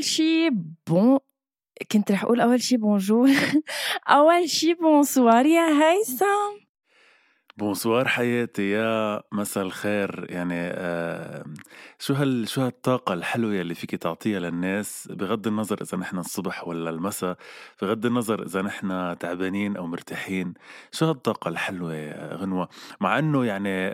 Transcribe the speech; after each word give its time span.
أول 0.00 0.04
شي 0.06 0.50
bon 0.86 1.18
كنت 1.92 2.12
رح 2.12 2.22
أقول 2.24 2.40
أول 2.40 2.62
شي 2.62 2.76
bonjour 2.76 3.28
أول 4.08 4.48
شي 4.48 4.74
bonsoir 4.74 5.46
يا 5.46 5.62
هيثم. 5.82 6.64
bonsoir 7.56 8.08
حياتي 8.08 8.70
يا 8.70 9.22
مساء 9.32 9.64
الخير. 9.64 10.26
يعني 10.30 10.54
آه 10.54 11.44
شو 11.98 12.14
هال 12.14 12.48
شو 12.48 12.60
هالطاقة 12.60 13.14
الحلوة 13.14 13.60
اللي 13.60 13.74
فيك 13.74 13.94
تعطيها 13.94 14.40
للناس؟ 14.40 15.08
بغض 15.12 15.46
النظر 15.46 15.82
إذا 15.82 15.98
نحن 15.98 16.18
الصبح 16.18 16.68
ولا 16.68 16.90
المساء 16.90 17.36
بغض 17.82 18.06
النظر 18.06 18.46
إذا 18.46 18.62
نحن 18.62 19.18
تعبانين 19.18 19.76
أو 19.76 19.86
مرتاحين. 19.86 20.54
شو 20.92 21.06
هالطاقة 21.06 21.48
الحلوة 21.48 22.10
غنوة؟ 22.34 22.68
مع 23.00 23.18
إنه 23.18 23.44
يعني 23.44 23.92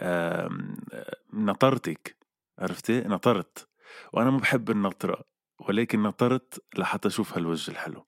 نطرتك 1.35 2.17
عرفتي؟ 2.59 3.01
نطرت. 3.01 3.69
وأنا 4.13 4.31
ما 4.31 4.39
بحب 4.39 4.71
النطرة. 4.71 5.36
ولكن 5.59 6.03
نطرت 6.03 6.65
لحتى 6.79 7.09
أشوف 7.09 7.35
هالوجه 7.35 7.71
الحلو 7.71 8.07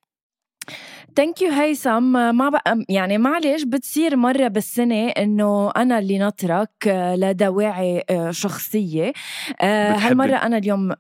ثانك 1.16 1.42
يو 1.42 1.52
هيثم 1.52 2.12
ما 2.36 2.48
بقى 2.48 2.84
يعني 2.88 3.18
معلش 3.18 3.62
بتصير 3.62 4.16
مرة 4.16 4.48
بالسنة 4.48 5.08
إنه 5.08 5.70
أنا 5.70 5.98
اللي 5.98 6.18
نترك 6.18 6.70
لدواعي 7.16 8.04
آه، 8.10 8.30
شخصية 8.30 9.12
آه، 9.60 9.92
هالمرة 9.92 10.36
أنا 10.36 10.56
اليوم 10.58 10.94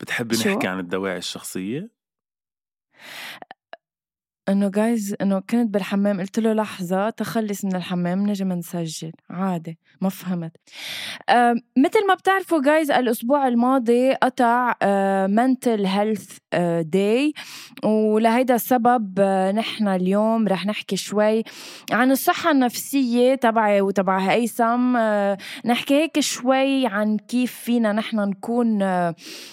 بتحبي؟ 0.00 0.36
نحكي 0.36 0.66
عن 0.66 0.78
الدواعي 0.78 1.18
الشخصية؟ 1.18 1.90
إنه 4.48 4.68
جايز 4.68 5.16
إنه 5.20 5.40
كنت 5.40 5.74
بالحمام 5.74 6.20
قلت 6.20 6.38
له 6.38 6.52
لحظة 6.52 7.10
تخلص 7.10 7.64
من 7.64 7.76
الحمام 7.76 8.26
نجي 8.26 8.44
منسجل 8.44 9.12
عادي 9.30 9.78
ما 10.00 10.08
فهمت. 10.08 10.52
مثل 11.76 12.06
ما 12.08 12.14
بتعرفوا 12.14 12.62
جايز 12.62 12.90
الأسبوع 12.90 13.48
الماضي 13.48 14.12
قطع 14.12 14.74
منتل 15.26 15.86
هيلث 15.86 16.38
داي 16.80 17.32
ولهيدا 17.84 18.54
السبب 18.54 19.20
نحن 19.54 19.88
اليوم 19.88 20.48
رح 20.48 20.66
نحكي 20.66 20.96
شوي 20.96 21.42
عن 21.92 22.10
الصحة 22.10 22.50
النفسية 22.50 23.34
تبعي 23.34 23.80
وتبع 23.80 24.18
هيثم. 24.18 24.96
نحكي 25.64 25.94
هيك 25.94 26.20
شوي 26.20 26.86
عن 26.86 27.16
كيف 27.16 27.52
فينا 27.54 27.92
نحن 27.92 28.20
نكون 28.20 28.82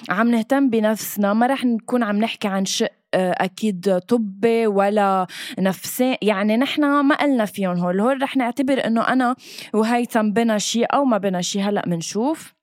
عم 0.10 0.32
نهتم 0.32 0.70
بنفسنا. 0.70 1.34
ما 1.34 1.48
رح 1.48 1.66
نكون 1.66 2.04
عم 2.04 2.18
نحكي 2.18 2.48
عن 2.48 2.64
آه، 2.82 2.99
أكيد 3.16 4.00
طبي 4.00 4.68
ولا 4.68 5.28
نفسي. 5.60 6.18
يعني 6.22 6.58
نحن 6.58 6.82
ما 7.02 7.16
قلنا 7.16 7.46
فيهم 7.46 7.78
هول. 7.78 8.00
هول 8.00 8.22
رح 8.22 8.38
نعتبر 8.38 8.86
إنه 8.86 9.02
أنا 9.02 9.36
وهيثم 9.74 10.32
بنا 10.32 10.58
شيء 10.58 10.86
أو 10.94 11.06
ما 11.06 11.18
بنا 11.18 11.42
شيء. 11.42 11.62
هلأ 11.62 11.82
بنشوف 11.88 12.54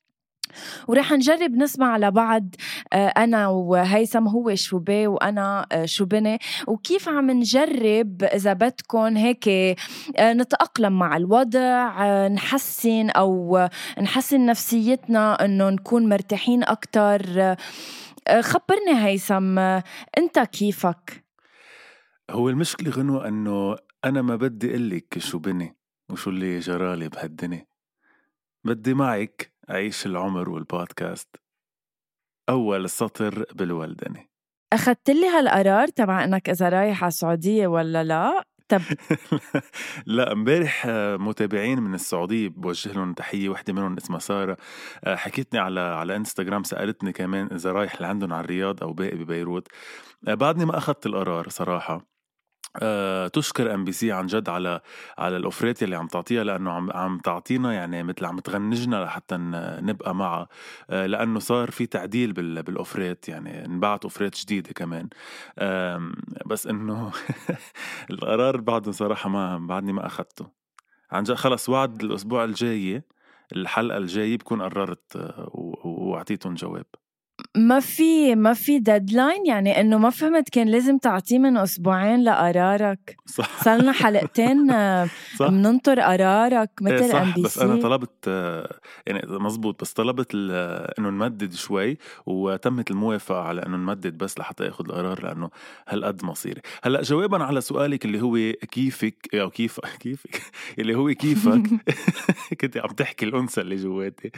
ورح 0.89 1.13
نجرب 1.13 1.51
نسمع 1.57 1.97
لبعض 1.97 2.45
آه، 2.93 3.07
أنا 3.07 3.49
وهيثم 3.49 4.27
هو 4.29 4.55
شو 4.55 4.79
بي 4.79 5.07
وأنا 5.07 5.67
آه، 5.73 5.85
شو 5.85 6.05
بني. 6.05 6.39
وكيف 6.67 7.09
عم 7.09 7.31
نجرب 7.31 8.23
إذا 8.25 8.53
بدكم 8.53 9.17
هيك 9.17 9.49
آه، 9.49 10.33
نتأقلم 10.33 10.99
مع 10.99 11.17
الوضع 11.17 12.05
آه، 12.05 12.29
نحسن 12.29 13.11
أو 13.11 13.57
آه، 13.57 13.71
نحسن 14.01 14.47
نفسيتنا 14.47 15.45
إنه 15.45 15.71
نكون 15.71 16.09
مرتاحين 16.09 16.63
أكثر 16.63 17.57
خبرني 18.41 19.05
هيثم 19.05 19.59
انت 20.19 20.39
كيفك؟ 20.39 21.25
هو 22.31 22.49
المشكلة 22.49 22.91
غنوة 22.91 23.29
أنه 23.29 23.77
أنا 24.05 24.23
ما 24.23 24.37
بدي 24.37 24.71
اقلك 24.71 25.19
شو 25.19 25.39
بني 25.39 25.77
وشو 26.11 26.31
اللي 26.31 26.59
جرالي 26.59 27.09
بهالدنيا. 27.09 27.67
بدي 28.65 28.95
معك 28.95 29.53
أعيش 29.71 30.07
العمر 30.07 30.51
والبودكاست. 30.51 31.37
أول 32.49 32.91
سطر 32.91 33.45
بالولدنة 33.55 34.27
أخذت 34.73 35.11
لي 35.11 35.27
هالقرار 35.27 35.89
تبع 35.89 36.25
إنك 36.25 36.51
إذا 36.51 36.69
رايح 36.69 37.03
على 37.03 37.09
السعودية 37.09 37.67
ولا 37.67 38.05
لا؟ 38.05 38.45
طب 38.69 38.81
لا 40.07 40.33
امبارح 40.33 40.87
آه، 40.89 41.17
متابعين 41.17 41.81
من 41.81 41.95
السعودية 41.95 42.49
بوجه 42.49 42.93
لهم 42.93 43.13
تحية 43.15 43.49
وحدة 43.49 43.73
منهم 43.73 43.97
اسمها 43.97 44.19
سارة 44.19 44.57
آه، 45.05 45.15
حكيتني 45.17 45.61
على 45.61 45.81
على 45.81 46.17
انستغرام 46.17 46.63
سألتني 46.63 47.13
كمان 47.13 47.49
إذا 47.53 47.73
رايح 47.73 48.01
لعندهم 48.01 48.33
على 48.33 48.45
الرياض 48.45 48.83
أو 48.83 48.93
باقي 48.93 49.17
ببيروت. 49.17 49.69
آه، 50.29 50.35
بعدني 50.35 50.65
ما 50.65 50.79
أخذت 50.79 51.07
القرار 51.07 51.49
صراحة. 51.49 52.16
أه 52.83 53.29
تشكر 53.29 53.75
MBC 53.75 54.13
عن 54.13 54.27
جد 54.27 54.49
على 54.49 54.81
على 55.19 55.37
ال 55.37 55.43
offerات 55.43 55.83
اللي 55.83 55.97
عم 55.97 56.07
تعطيها 56.07 56.45
لأنه 56.45 56.71
عم 56.73 56.91
عم 56.93 57.19
تعطينا 57.19 57.73
يعني 57.75 58.03
مثل 58.03 58.25
عم 58.25 58.39
تغنجنا 58.41 59.05
لحتى 59.05 59.37
نبقى 59.83 60.15
معها 60.15 60.49
أه 60.91 61.07
لأنه 61.07 61.39
صار 61.39 61.71
في 61.71 61.87
تعديل 61.87 62.33
بال 62.33 62.63
بال 62.63 62.79
offerات 62.79 63.29
يعني 63.29 63.65
انبعت 63.67 64.03
offerات 64.05 64.37
جديدة 64.41 64.73
كمان. 64.73 65.09
أم، 65.59 66.15
بس 66.47 66.67
إنه 66.67 67.13
القرار 68.11 68.61
بعده 68.61 68.93
صراحة 68.93 69.29
ما 69.31 69.59
بعدني 69.59 69.93
ما 69.93 70.07
اخذته 70.07 70.47
عن 71.11 71.23
جد 71.23 71.35
خلص 71.35 71.69
وعد 71.69 72.03
الأسبوع 72.05 72.45
الجاي 72.45 73.03
الحلقة 73.53 73.99
الجايه 73.99 74.39
بكون 74.39 74.63
قررت 74.63 75.17
آه، 75.17 75.51
وأعطيتهم 75.85 76.55
جواب. 76.55 76.87
ما 77.57 77.81
في 77.81 78.35
ما 78.35 78.55
في 78.55 78.79
deadline 78.79 79.47
يعني 79.47 79.81
إنه 79.81 79.99
ما 79.99 80.11
فهمت 80.11 80.49
كان 80.49 80.69
لازم 80.69 80.99
تعطيه 80.99 81.39
من 81.39 81.57
أسبوعين 81.57 82.25
لقرارك. 82.25 83.17
صح. 83.27 83.63
صار 83.65 83.83
لنا 83.83 83.93
حلقتين 83.93 84.71
آه، 84.71 85.09
صح. 85.37 85.51
مننطر 85.51 86.01
قرارك 86.01 86.71
إيه 86.87 86.95
مثل 86.95 87.17
ام 87.17 87.33
صح 87.33 87.39
بس 87.39 87.59
أنا 87.59 87.83
طلبت 87.83 88.29
آه، 88.29 88.81
يعني 89.07 89.23
مزبوط 89.27 89.81
بس 89.81 89.93
طلبت 89.93 90.33
آه، 90.51 90.95
إنه 90.99 91.11
نمدد 91.11 91.53
شوي 91.53 91.99
وتمت 92.27 92.91
الموافقة 92.91 93.41
على 93.41 93.67
إنه 93.67 93.77
نمدد 93.77 94.19
بس 94.19 94.39
لحتى 94.39 94.65
ياخذ 94.65 94.85
القرار 94.85 95.23
لأنه 95.23 95.51
هالقد 95.89 96.25
مصيري. 96.25 96.61
هلأ 96.83 97.03
جوابا 97.03 97.45
على 97.45 97.61
سؤالك 97.61 98.05
اللي 98.05 98.23
هو 98.23 98.53
كيفك 98.71 99.35
أو 99.35 99.51
كيف 99.51 99.81
كيفك؟ 100.01 100.43
اللي 100.79 100.95
هو 100.95 101.15
كيفك؟ 101.15 101.63
كنت 102.61 102.77
عم 102.77 102.91
تحكي 102.91 103.25
الأنثى 103.25 103.61
اللي 103.61 103.77
جواتي. 103.77 104.31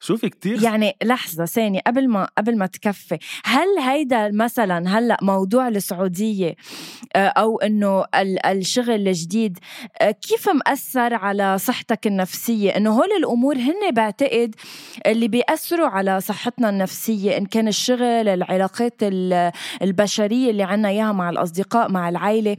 شوفي 0.00 0.28
كتير 0.28 0.62
يعني 0.62 0.96
لحظة 1.04 1.44
ثانية 1.44 1.80
قبل 1.86 2.08
ما 2.08 2.28
قبل 2.38 2.58
ما 2.58 2.66
تكفي 2.66 3.18
هل 3.44 3.78
هيدا 3.78 4.30
مثلا 4.32 4.98
هلأ 4.98 5.16
موضوع 5.22 5.68
السعودية 5.68 6.54
آه، 7.16 7.26
أو 7.26 7.58
إنه 7.60 8.04
ال- 8.14 8.46
الشغل 8.46 8.90
الجديد 9.08 9.58
آه، 10.00 10.10
كيف 10.10 10.48
مأثر 10.48 11.14
على 11.14 11.58
صحتك 11.58 12.06
النفسية؟ 12.06 12.70
إنه 12.76 12.90
هول 12.90 13.08
الأمور 13.18 13.56
هن 13.56 13.90
بعتقد 13.92 14.54
اللي 15.06 15.28
بيأثروا 15.28 15.86
على 15.88 16.20
صحتنا 16.20 16.68
النفسية 16.70 17.36
إن 17.36 17.46
كان 17.46 17.68
الشغل 17.68 18.02
العلاقات 18.28 18.94
ال- 19.02 19.52
البشرية 19.82 20.50
اللي 20.50 20.62
عنا 20.62 20.88
إياها 20.88 21.12
مع 21.12 21.30
الأصدقاء 21.30 21.90
مع 21.90 22.08
العائلة 22.08 22.56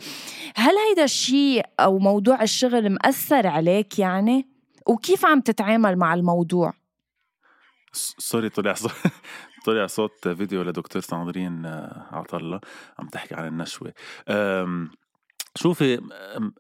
هل 0.56 0.74
هيدا 0.90 1.04
الشيء 1.04 1.66
أو 1.80 2.00
موضوع 2.00 2.44
الشغل 2.44 2.90
مأثر 2.90 3.48
عليك 3.48 4.00
يعني؟ 4.00 4.48
وكيف 4.88 5.26
عم 5.26 5.42
تتعامل 5.42 5.96
مع 5.96 6.14
الموضوع؟ 6.14 6.74
سوري 7.94 8.50
طلع 8.50 8.74
صوت 8.74 8.92
طلع 9.66 9.88
صوت 9.88 10.28
فيديو 10.28 10.62
لدكتور 10.64 11.02
ساندرين 11.02 11.66
آه، 11.66 12.08
عطلة 12.12 12.60
عم 13.00 13.08
تحكي 13.08 13.36
عن 13.36 13.48
النشوة. 13.48 13.94
أم، 14.30 14.92
شوفي 15.56 16.02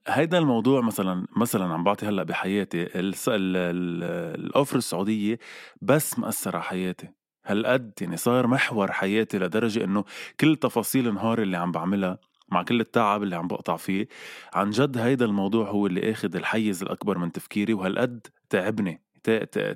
هيدا 0.07 0.37
الموضوع 0.37 0.81
مثلا 0.81 1.27
مثلا 1.37 1.73
عم 1.73 1.83
بعطي 1.83 2.05
هلأ 2.05 2.23
بحياتي. 2.23 2.87
الأوفر 2.95 4.77
السعودية 4.77 5.39
بس 5.81 6.19
مأثر 6.19 6.55
على 6.55 6.63
حياتي. 6.63 7.09
هالقد 7.45 7.93
يعني 8.01 8.17
صار 8.17 8.47
محور 8.47 8.91
حياتي 8.91 9.39
لدرجة 9.39 9.83
إنه 9.83 10.03
كل 10.39 10.55
تفاصيل 10.55 11.13
نهاري 11.13 11.43
اللي 11.43 11.57
عم 11.57 11.71
بعملها 11.71 12.17
مع 12.49 12.63
كل 12.63 12.79
التعب 12.81 13.23
اللي 13.23 13.35
عم 13.35 13.47
بقطع 13.47 13.77
فيه 13.77 14.07
عن 14.53 14.69
جد 14.69 14.97
هيدا 14.97 15.25
الموضوع 15.25 15.69
هو 15.69 15.87
اللي 15.87 16.11
آخذ 16.11 16.35
الحيز 16.35 16.83
الأكبر 16.83 17.17
من 17.17 17.31
تفكيري 17.31 17.73
وهالقد 17.73 18.27
تعبني. 18.49 19.01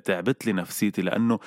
تعبت 0.04 0.46
لي 0.46 0.52
نفسيتي 0.52 1.02
لأنه 1.02 1.38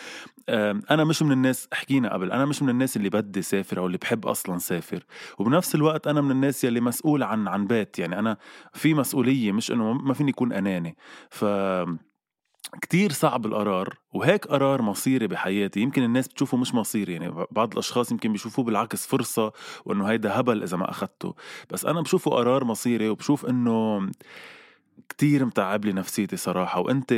أنا 0.92 1.04
مش 1.04 1.22
من 1.22 1.32
الناس 1.32 1.68
حكينا 1.74 2.14
قبل 2.14 2.32
أنا 2.32 2.46
مش 2.46 2.62
من 2.62 2.70
الناس 2.70 2.98
اللي 2.98 3.10
بدي 3.10 3.42
سافر 3.42 3.80
أو 3.80 3.86
اللي 3.86 3.98
بحب 3.98 4.26
أصلا 4.26 4.58
سافر. 4.58 5.06
وبنفس 5.40 5.76
الوقت 5.76 6.08
أنا 6.08 6.22
من 6.22 6.32
الناس 6.32 6.64
يلي 6.64 6.82
مسؤول 6.82 7.24
عن 7.24 7.48
عن 7.48 7.68
بيت 7.68 8.00
يعني 8.00 8.20
أنا 8.20 8.38
في 8.74 8.94
مسؤولية 8.94 9.52
مش 9.52 9.72
إنه 9.72 9.94
ما 9.94 10.14
فيني 10.14 10.32
اكون 10.32 10.54
أناني. 10.54 10.98
ف 11.30 11.46
كتير 12.82 13.12
صعب 13.12 13.46
القرار 13.46 13.98
وهيك 14.14 14.48
قرار 14.48 14.82
مصيري 14.82 15.28
بحياتي. 15.28 15.80
يمكن 15.80 16.04
الناس 16.04 16.28
بتشوفه 16.28 16.58
مش 16.58 16.74
مصيري 16.76 17.14
يعني 17.14 17.46
بعض 17.52 17.72
الأشخاص 17.74 18.12
يمكن 18.12 18.32
بيشوفوه 18.32 18.66
بالعكس 18.66 19.08
فرصة 19.08 19.52
وإنه 19.86 20.06
هيدا 20.06 20.40
هبل 20.40 20.64
إذا 20.64 20.78
ما 20.78 20.90
اخذته 20.90 21.36
بس 21.70 21.86
أنا 21.86 22.02
بشوفه 22.02 22.32
قرار 22.32 22.64
مصيري 22.64 23.10
وبشوف 23.10 23.46
إنه 23.46 24.10
كتير 25.10 25.46
متعب 25.46 25.86
لي 25.86 25.94
نفسيتي 25.94 26.38
صراحة 26.38 26.80
وأنت 26.80 27.12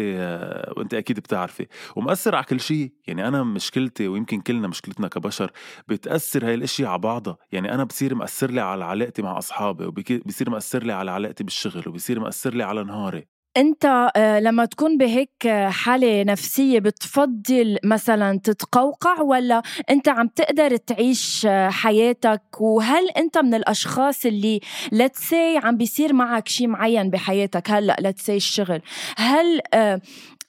وأنت 0.77 0.93
أكيد 0.93 1.19
بتعرفي 1.19 1.67
ومأثر 1.95 2.35
على 2.35 2.45
كل 2.45 2.59
شيء. 2.59 2.93
يعني 3.07 3.27
أنا 3.27 3.43
مشكلتي 3.43 4.07
ويمكن 4.07 4.41
كلنا 4.41 4.67
مشكلتنا 4.67 5.07
كبشر 5.07 5.51
بتأثر 5.87 6.45
هاي 6.45 6.53
الأشياء 6.53 6.89
على 6.89 6.99
بعضها. 6.99 7.37
يعني 7.51 7.73
أنا 7.73 7.83
بصير 7.83 8.15
مأثر 8.15 8.51
لي 8.51 8.61
على 8.61 8.85
علاقتي 8.85 9.21
مع 9.21 9.37
أصحابي 9.37 9.85
وبصير 9.85 10.49
مأثر 10.49 10.83
لي 10.83 10.93
على 10.93 11.11
علاقتي 11.11 11.43
بالشغل 11.43 11.89
وبصير 11.89 12.19
مأثر 12.19 12.53
لي 12.53 12.63
على 12.63 12.83
نهاري. 12.83 13.40
أنت 13.57 14.11
آه، 14.15 14.39
لما 14.39 14.65
تكون 14.65 14.97
بهيك 14.97 15.47
حالة 15.67 16.23
نفسية 16.23 16.79
بتفضل 16.79 17.77
مثلا 17.83 18.39
تتقوقع 18.43 19.21
ولا 19.21 19.61
أنت 19.89 20.09
عم 20.09 20.27
تقدر 20.27 20.75
تعيش 20.77 21.45
آه، 21.45 21.69
حياتك؟ 21.69 22.41
وهل 22.61 23.09
أنت 23.17 23.37
من 23.37 23.53
الأشخاص 23.53 24.25
اللي 24.25 24.59
لتسي 24.91 25.57
عم 25.63 25.77
بيصير 25.77 26.13
معك 26.13 26.47
شيء 26.47 26.67
معين 26.67 27.09
بحياتك؟ 27.09 27.71
هلأ 27.71 27.95
لتسي 27.99 28.35
الشغل. 28.35 28.81
هل 29.17 29.61
آه، 29.73 30.01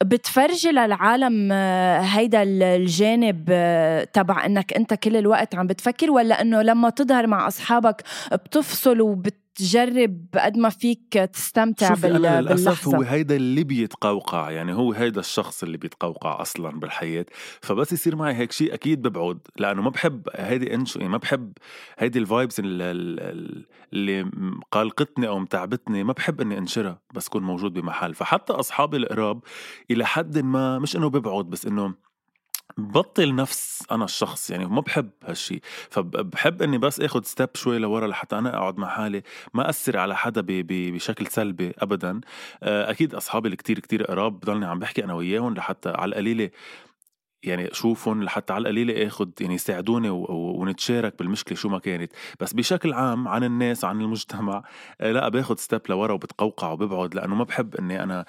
بتفرجي 0.05 0.71
للعالم 0.71 1.53
هيدا 2.03 2.43
الجانب 2.43 3.45
تبع 4.13 4.47
إنك 4.47 4.73
أنت 4.73 4.95
كل 4.95 5.17
الوقت 5.17 5.55
عم 5.55 5.67
بتفكر؟ 5.67 6.11
ولا 6.11 6.41
إنه 6.41 6.63
لما 6.63 6.91
تظهر 6.91 7.27
مع 7.27 7.49
أصحابك 7.49 8.03
بتفصل 8.33 9.01
وبت 9.01 9.42
تجرب 9.55 10.27
قد 10.35 10.59
ما 10.59 10.69
فيك 10.69 11.13
تستمتع 11.13 11.95
بال... 11.95 12.27
أنا 12.27 12.41
للأسف 12.41 12.89
هو 12.89 13.03
هيدا 13.03 13.37
اللي 13.37 13.65
بيتقوقع 13.65 14.51
يعني 14.51 14.75
هو 14.75 14.93
هيدا 14.93 15.21
الشخص 15.21 15.63
اللي 15.63 15.77
بيتقوقع 15.77 16.41
أصلا 16.43 16.81
بالحياة. 16.81 17.27
فبس 17.61 17.93
يصير 17.93 18.17
معي 18.17 18.35
هيك 18.35 18.53
شيء 18.53 18.75
أكيد 18.75 19.03
ببعد 19.03 19.39
لأنه 19.57 19.83
ما 19.83 19.91
بحب 19.91 20.29
هيدي 20.35 20.75
انش 20.75 20.97
يعني 20.97 21.09
ما 21.09 21.17
بحب 21.17 21.53
هيدي 21.99 22.19
ال 22.19 22.25
vibes 22.25 22.57
اللي 22.59 24.31
قلقتني 24.73 25.29
أو 25.29 25.39
متعبتني 25.39 26.05
ما 26.05 26.13
بحب 26.13 26.41
إني 26.41 26.59
أنشرها 26.59 27.01
بس 27.15 27.29
كون 27.29 27.43
موجود 27.43 27.73
بمحل. 27.73 28.15
فحتى 28.15 28.53
أصحابي 28.53 28.97
القراب 28.97 29.41
إلى 29.91 30.07
حد 30.07 30.39
ما 30.39 30.79
مش 30.79 30.97
إنه 30.97 31.11
ببعد 31.11 31.45
بس 31.45 31.67
إنه 31.67 31.95
بطل 32.79 33.35
نفس 33.35 33.83
أنا 33.91 34.05
الشخص 34.05 34.51
يعني 34.51 34.67
ما 34.67 34.81
بحب 34.81 35.11
هالشي. 35.25 35.61
فبحب 35.91 36.63
إني 36.63 36.79
بس 36.79 37.01
آخذ 37.01 37.23
step 37.23 37.49
شوي 37.55 37.79
لورا 37.79 38.07
لحتى 38.07 38.39
أنا 38.39 38.57
أقعد 38.57 38.79
مع 38.79 38.89
حالي 38.89 39.23
ما 39.55 39.69
أثر 39.71 39.99
على 39.99 40.17
حدا 40.17 40.41
بشكل 40.47 41.27
سلبي 41.27 41.73
ابدا. 41.79 42.21
آه، 42.63 42.91
أكيد 42.91 43.15
أصحابي 43.15 43.47
اللي 43.47 43.57
كتير 43.57 43.79
كتير 43.79 44.05
قراب 44.05 44.41
بضلني 44.41 44.67
عم 44.67 44.79
بحكي 44.79 45.05
أنا 45.05 45.15
وياهم 45.15 45.55
لحتى 45.55 45.89
على 45.89 46.09
القليلة 46.09 46.51
يعني 47.45 47.69
شوفهم 47.73 48.23
لحتى 48.23 48.53
على 48.53 48.63
القليلة 48.63 49.07
اخذ 49.07 49.29
يعني 49.41 49.55
يساعدوني 49.55 50.09
ونتشارك 50.11 51.19
بالمشكلة 51.19 51.59
شو 51.59 51.69
ما 51.69 51.79
كانت. 51.79 52.13
بس 52.41 52.53
بشكل 52.53 52.93
عام 52.93 53.29
عن 53.29 53.45
الناس 53.45 53.85
عن 53.85 54.01
المجتمع 54.01 54.63
آه، 55.01 55.13
لا 55.13 55.29
باخذ 55.29 55.57
step 55.57 55.81
لورا 55.89 56.13
وبتقوقع 56.13 56.71
وببعد 56.73 57.15
لأنه 57.15 57.35
ما 57.35 57.45
بحب 57.45 57.75
إني 57.75 58.03
أنا 58.03 58.25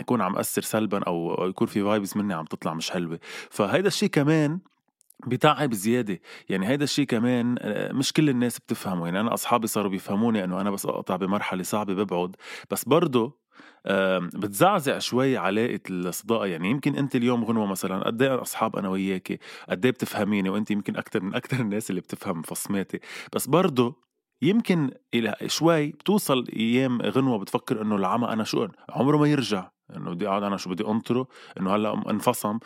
يكون 0.00 0.20
عم 0.20 0.36
أثر 0.36 0.62
سلبا 0.62 1.02
أو 1.02 1.46
يكون 1.48 1.66
في 1.66 1.82
vibes 1.82 2.16
مني 2.16 2.34
عم 2.34 2.44
تطلع 2.44 2.74
مش 2.74 2.90
حلوة. 2.90 3.18
فهيدا 3.50 3.88
الشيء 3.88 4.08
كمان 4.08 4.58
بتعب 5.26 5.74
زيادة 5.74 6.20
يعني 6.48 6.68
هيدا 6.68 6.84
الشيء 6.84 7.06
كمان 7.06 7.56
آه، 7.58 7.92
مش 7.92 8.12
كل 8.12 8.28
الناس 8.28 8.58
بتفهمه. 8.58 9.04
يعني 9.04 9.20
أنا 9.20 9.34
أصحابي 9.34 9.66
صاروا 9.66 9.90
بيفهموني 9.90 10.44
أنه 10.44 10.60
أنا 10.60 10.70
بس 10.70 10.86
أقطع 10.86 11.16
بمرحلة 11.16 11.62
صعبة 11.62 11.94
ببعد. 11.94 12.36
بس 12.70 12.84
برضه 12.84 13.43
بتزعزع 14.34 14.98
شوي 14.98 15.36
علاقة 15.36 15.80
الصداقة 15.90 16.46
يعني 16.46 16.70
يمكن 16.70 16.96
أنت 16.96 17.16
اليوم 17.16 17.44
غنوة 17.44 17.66
مثلا 17.66 18.06
قد 18.06 18.22
إيه 18.22 18.42
أصحاب 18.42 18.76
أنا 18.76 18.88
وياكي 18.88 19.38
قد 19.68 19.84
إيه 19.84 19.92
بتفهميني؟ 19.92 20.48
وأنت 20.48 20.70
يمكن 20.70 20.96
أكتر 20.96 21.22
من 21.22 21.34
أكتر 21.34 21.60
الناس 21.60 21.90
اللي 21.90 22.00
بتفهم 22.00 22.42
فصماتي. 22.42 23.00
بس 23.32 23.46
برضه 23.46 24.04
يمكن 24.42 24.90
إلى 25.14 25.36
شوي 25.46 25.86
بتوصل 25.86 26.44
أيام 26.56 27.02
غنوة 27.02 27.38
بتفكر 27.38 27.82
إنه 27.82 27.96
العمى 27.96 28.28
أنا 28.28 28.44
شو 28.44 28.68
عمره 28.88 29.16
ما 29.16 29.26
يرجع. 29.26 29.70
إنه 29.96 30.10
بدي 30.10 30.28
أقعد 30.28 30.42
أنا 30.42 30.56
شو 30.56 30.70
بدي 30.70 30.86
أنطره؟ 30.86 31.26
إنه 31.60 31.74
هلأ 31.74 32.10
انفصم. 32.10 32.58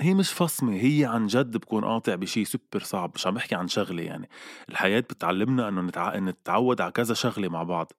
هي 0.00 0.14
مش 0.14 0.32
فصمة 0.32 0.74
هي 0.74 1.04
عن 1.04 1.26
جد 1.26 1.56
بكون 1.56 1.84
قاطع 1.84 2.14
بشيء 2.14 2.44
سوبر 2.44 2.80
صعب 2.82 3.12
مش 3.14 3.26
عم 3.26 3.34
بحكي 3.34 3.54
عن 3.54 3.68
شغلة 3.68 4.02
يعني. 4.02 4.28
الحياة 4.68 5.00
بتعلمنا 5.00 5.68
إنه 5.68 5.80
نتع... 5.80 6.16
نتعود 6.18 6.80
على 6.80 6.92
كذا 6.92 7.14
شغلة 7.14 7.48
مع 7.48 7.62
بعض. 7.62 7.92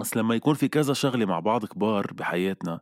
بس 0.00 0.16
لما 0.16 0.34
يكون 0.34 0.54
في 0.54 0.68
كذا 0.68 0.94
شغلة 0.94 1.26
مع 1.26 1.40
بعض 1.40 1.66
كبار 1.66 2.12
بحياتنا 2.12 2.80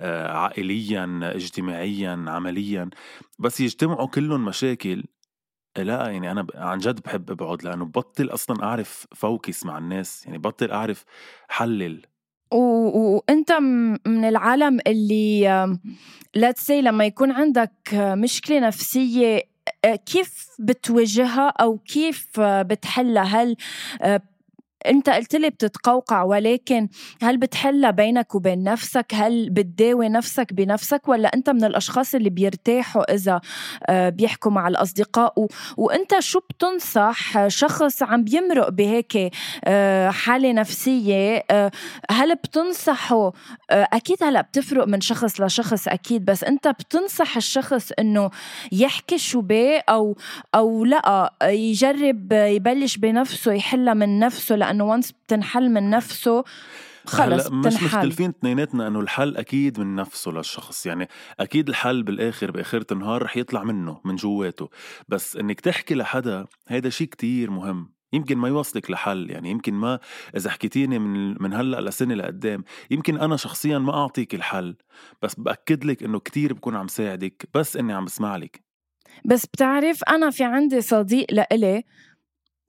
آه، 0.00 0.32
عائليا 0.32 1.20
اجتماعيا 1.22 2.24
عمليا 2.28 2.90
بس 3.38 3.60
يجتمعوا 3.60 4.06
كلهم 4.06 4.44
مشاكل 4.44 5.04
لا 5.78 6.10
يعني 6.10 6.30
أنا 6.30 6.46
عن 6.54 6.78
جد 6.78 7.00
بحب 7.00 7.30
أبعد 7.30 7.62
لأنه 7.62 7.84
بطل 7.84 8.30
أصلا 8.34 8.64
أعرف 8.64 9.06
focus 9.14 9.66
مع 9.66 9.78
الناس 9.78 10.26
يعني 10.26 10.38
بطل 10.38 10.70
أعرف 10.70 11.04
حلل. 11.48 12.02
وأنت 12.52 13.52
من 14.06 14.24
العالم 14.24 14.78
اللي 14.86 15.78
let's 16.36 16.66
say 16.66 16.80
لما 16.80 17.04
يكون 17.04 17.32
عندك 17.32 17.72
مشكلة 17.94 18.60
نفسية 18.60 19.42
كيف 20.06 20.48
بتواجهها 20.58 21.48
أو 21.48 21.78
كيف 21.78 22.40
بتحلها؟ 22.40 23.42
هل 23.42 23.56
أنت 24.88 25.10
قلت 25.10 25.36
لي 25.36 25.50
بتتقوقع 25.50 26.22
ولكن 26.22 26.88
هل 27.22 27.36
بتحلها 27.36 27.90
بينك 27.90 28.34
وبين 28.34 28.64
نفسك؟ 28.64 29.06
هل 29.14 29.50
بتداوي 29.50 30.08
نفسك 30.08 30.52
بنفسك؟ 30.52 31.08
ولا 31.08 31.28
أنت 31.34 31.50
من 31.50 31.64
الأشخاص 31.64 32.14
اللي 32.14 32.30
بيرتاحوا 32.30 33.14
إذا 33.14 33.40
آه، 33.86 34.08
بيحكوا 34.08 34.52
مع 34.52 34.68
الأصدقاء؟ 34.68 35.40
و... 35.40 35.46
وأنت 35.76 36.18
شو 36.20 36.40
بتنصح 36.40 37.48
شخص 37.48 38.02
عم 38.02 38.24
بيمرق 38.24 38.68
بهيك 38.68 39.32
آه، 39.64 40.10
حالة 40.10 40.52
نفسية؟ 40.52 41.44
آه، 41.50 41.70
هل 42.10 42.34
بتنصحه؟ 42.34 43.32
أكيد 43.70 44.22
هلأ 44.22 44.40
بتفرق 44.40 44.86
من 44.86 45.00
شخص 45.00 45.40
لشخص 45.40 45.88
أكيد 45.88 46.24
بس 46.24 46.44
أنت 46.44 46.68
بتنصح 46.68 47.36
الشخص 47.36 47.92
إنه 47.98 48.30
يحكي 48.72 49.18
شو 49.18 49.40
بيه 49.40 49.84
أو 49.88 50.16
أو 50.54 50.84
لأ 50.84 51.32
يجرب 51.42 52.32
يبلش 52.32 52.96
بنفسه 52.96 53.52
يحلها 53.52 53.94
من 53.94 54.18
نفسه 54.18 54.56
لأنه 54.56 54.75
لأنه 54.76 54.90
وانس 54.90 55.12
بتنحل 55.12 55.70
من 55.70 55.90
نفسه 55.90 56.44
خلص 57.06 57.50
مش 57.50 57.82
مختلفين 57.82 58.28
اثنيناتنا 58.28 58.86
إنه 58.86 59.00
الحل 59.00 59.36
أكيد 59.36 59.80
من 59.80 59.94
نفسه 59.94 60.30
للشخص. 60.30 60.86
يعني 60.86 61.08
أكيد 61.40 61.68
الحل 61.68 62.02
بالآخر 62.02 62.50
بآخرة 62.50 62.86
النهار 62.92 63.22
رح 63.22 63.36
يطلع 63.36 63.64
منه 63.64 64.00
من 64.04 64.16
جواته. 64.16 64.68
بس 65.08 65.36
إنك 65.36 65.60
تحكي 65.60 65.94
لحدا 65.94 66.46
هيدا 66.68 66.90
شيء 66.90 67.06
كتير 67.06 67.50
مهم. 67.50 67.92
يمكن 68.12 68.38
ما 68.38 68.48
يوصلك 68.48 68.90
لحل 68.90 69.30
يعني 69.30 69.50
يمكن 69.50 69.74
ما 69.74 69.98
إذا 70.36 70.50
حكيتيني 70.50 70.98
من 70.98 71.42
من 71.42 71.54
هلأ 71.54 71.80
لسنة 71.80 72.14
لقدام 72.14 72.64
يمكن 72.90 73.20
أنا 73.20 73.36
شخصيا 73.36 73.78
ما 73.78 73.94
أعطيك 73.94 74.34
الحل. 74.34 74.76
بس 75.22 75.34
بأكد 75.34 75.84
لك 75.84 76.02
إنه 76.02 76.18
كتير 76.18 76.52
بكون 76.52 76.76
عم 76.76 76.88
ساعدك 76.88 77.48
بس 77.54 77.76
إني 77.76 77.92
عم 77.92 78.04
بسمع 78.04 78.36
لك. 78.36 78.66
بس 79.24 79.46
بتعرف 79.46 80.04
أنا 80.08 80.30
في 80.30 80.44
عندي 80.44 80.80
صديق 80.80 81.26
لإلي 81.32 81.84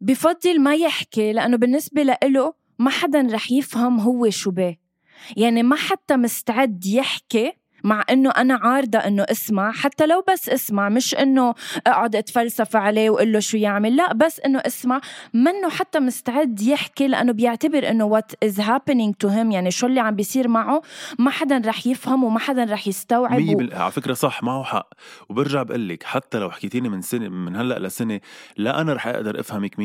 بفضل 0.02 0.62
ما 0.62 0.76
يحكي 0.76 1.34
لأنه 1.34 1.58
بالنسبة 1.58 2.04
لإله 2.04 2.54
ما 2.80 2.90
حدا 2.90 3.28
رح 3.32 3.52
يفهم 3.52 4.00
هو 4.00 4.30
شو 4.30 4.52
بيه 4.52 4.80
يعني 5.38 5.64
ما 5.64 5.76
حتى 5.76 6.18
مستعد 6.18 6.86
يحكي 6.86 7.54
مع 7.88 8.04
إنه 8.10 8.30
أنا 8.30 8.56
عارضة 8.56 9.00
إنه 9.00 9.24
اسمع 9.24 9.72
حتى 9.72 10.06
لو 10.06 10.24
بس 10.32 10.50
اسمع 10.50 10.90
مش 10.90 11.16
إنه 11.16 11.54
أقعد 11.88 12.16
أتفلسف 12.16 12.76
عليه 12.76 13.10
وأقول 13.10 13.34
له 13.34 13.40
شو 13.40 13.58
يعمل 13.58 13.96
لا 13.96 14.14
بس 14.14 14.40
إنه 14.40 14.60
اسمع. 14.60 15.02
منه 15.34 15.70
حتى 15.70 16.00
مستعد 16.00 16.62
يحكي 16.62 17.08
لأنه 17.08 17.32
بيعتبر 17.32 17.90
إنه 17.90 18.06
what 18.06 18.32
is 18.44 18.60
happening 18.60 19.16
to 19.16 19.28
him 19.28 19.52
يعني 19.52 19.72
شو 19.72 19.88
اللي 19.88 20.00
عم 20.00 20.16
بيصير 20.16 20.48
معه 20.48 20.82
ما 21.20 21.32
حدا 21.32 21.62
رح 21.66 21.88
يفهم 21.88 22.24
وما 22.24 22.40
حدا 22.40 22.64
رح 22.64 22.88
يستوعب 22.88 23.40
مية 23.40 23.56
بال... 23.56 23.74
على 23.76 23.92
فكرة 23.92 24.14
صح 24.14 24.44
معه 24.44 24.64
حق. 24.64 24.90
وبرجع 25.30 25.64
بقول 25.64 25.90
لك 25.90 26.04
حتى 26.04 26.40
لو 26.40 26.52
حكيتيني 26.52 26.90
من 26.90 27.02
سنة 27.02 27.30
من 27.30 27.56
هلأ 27.56 27.80
لسنة 27.80 28.20
لا 28.58 28.82
أنا 28.82 28.94
رح 28.94 29.08
أقدر 29.08 29.40
أفهمك 29.40 29.76
100% 29.76 29.80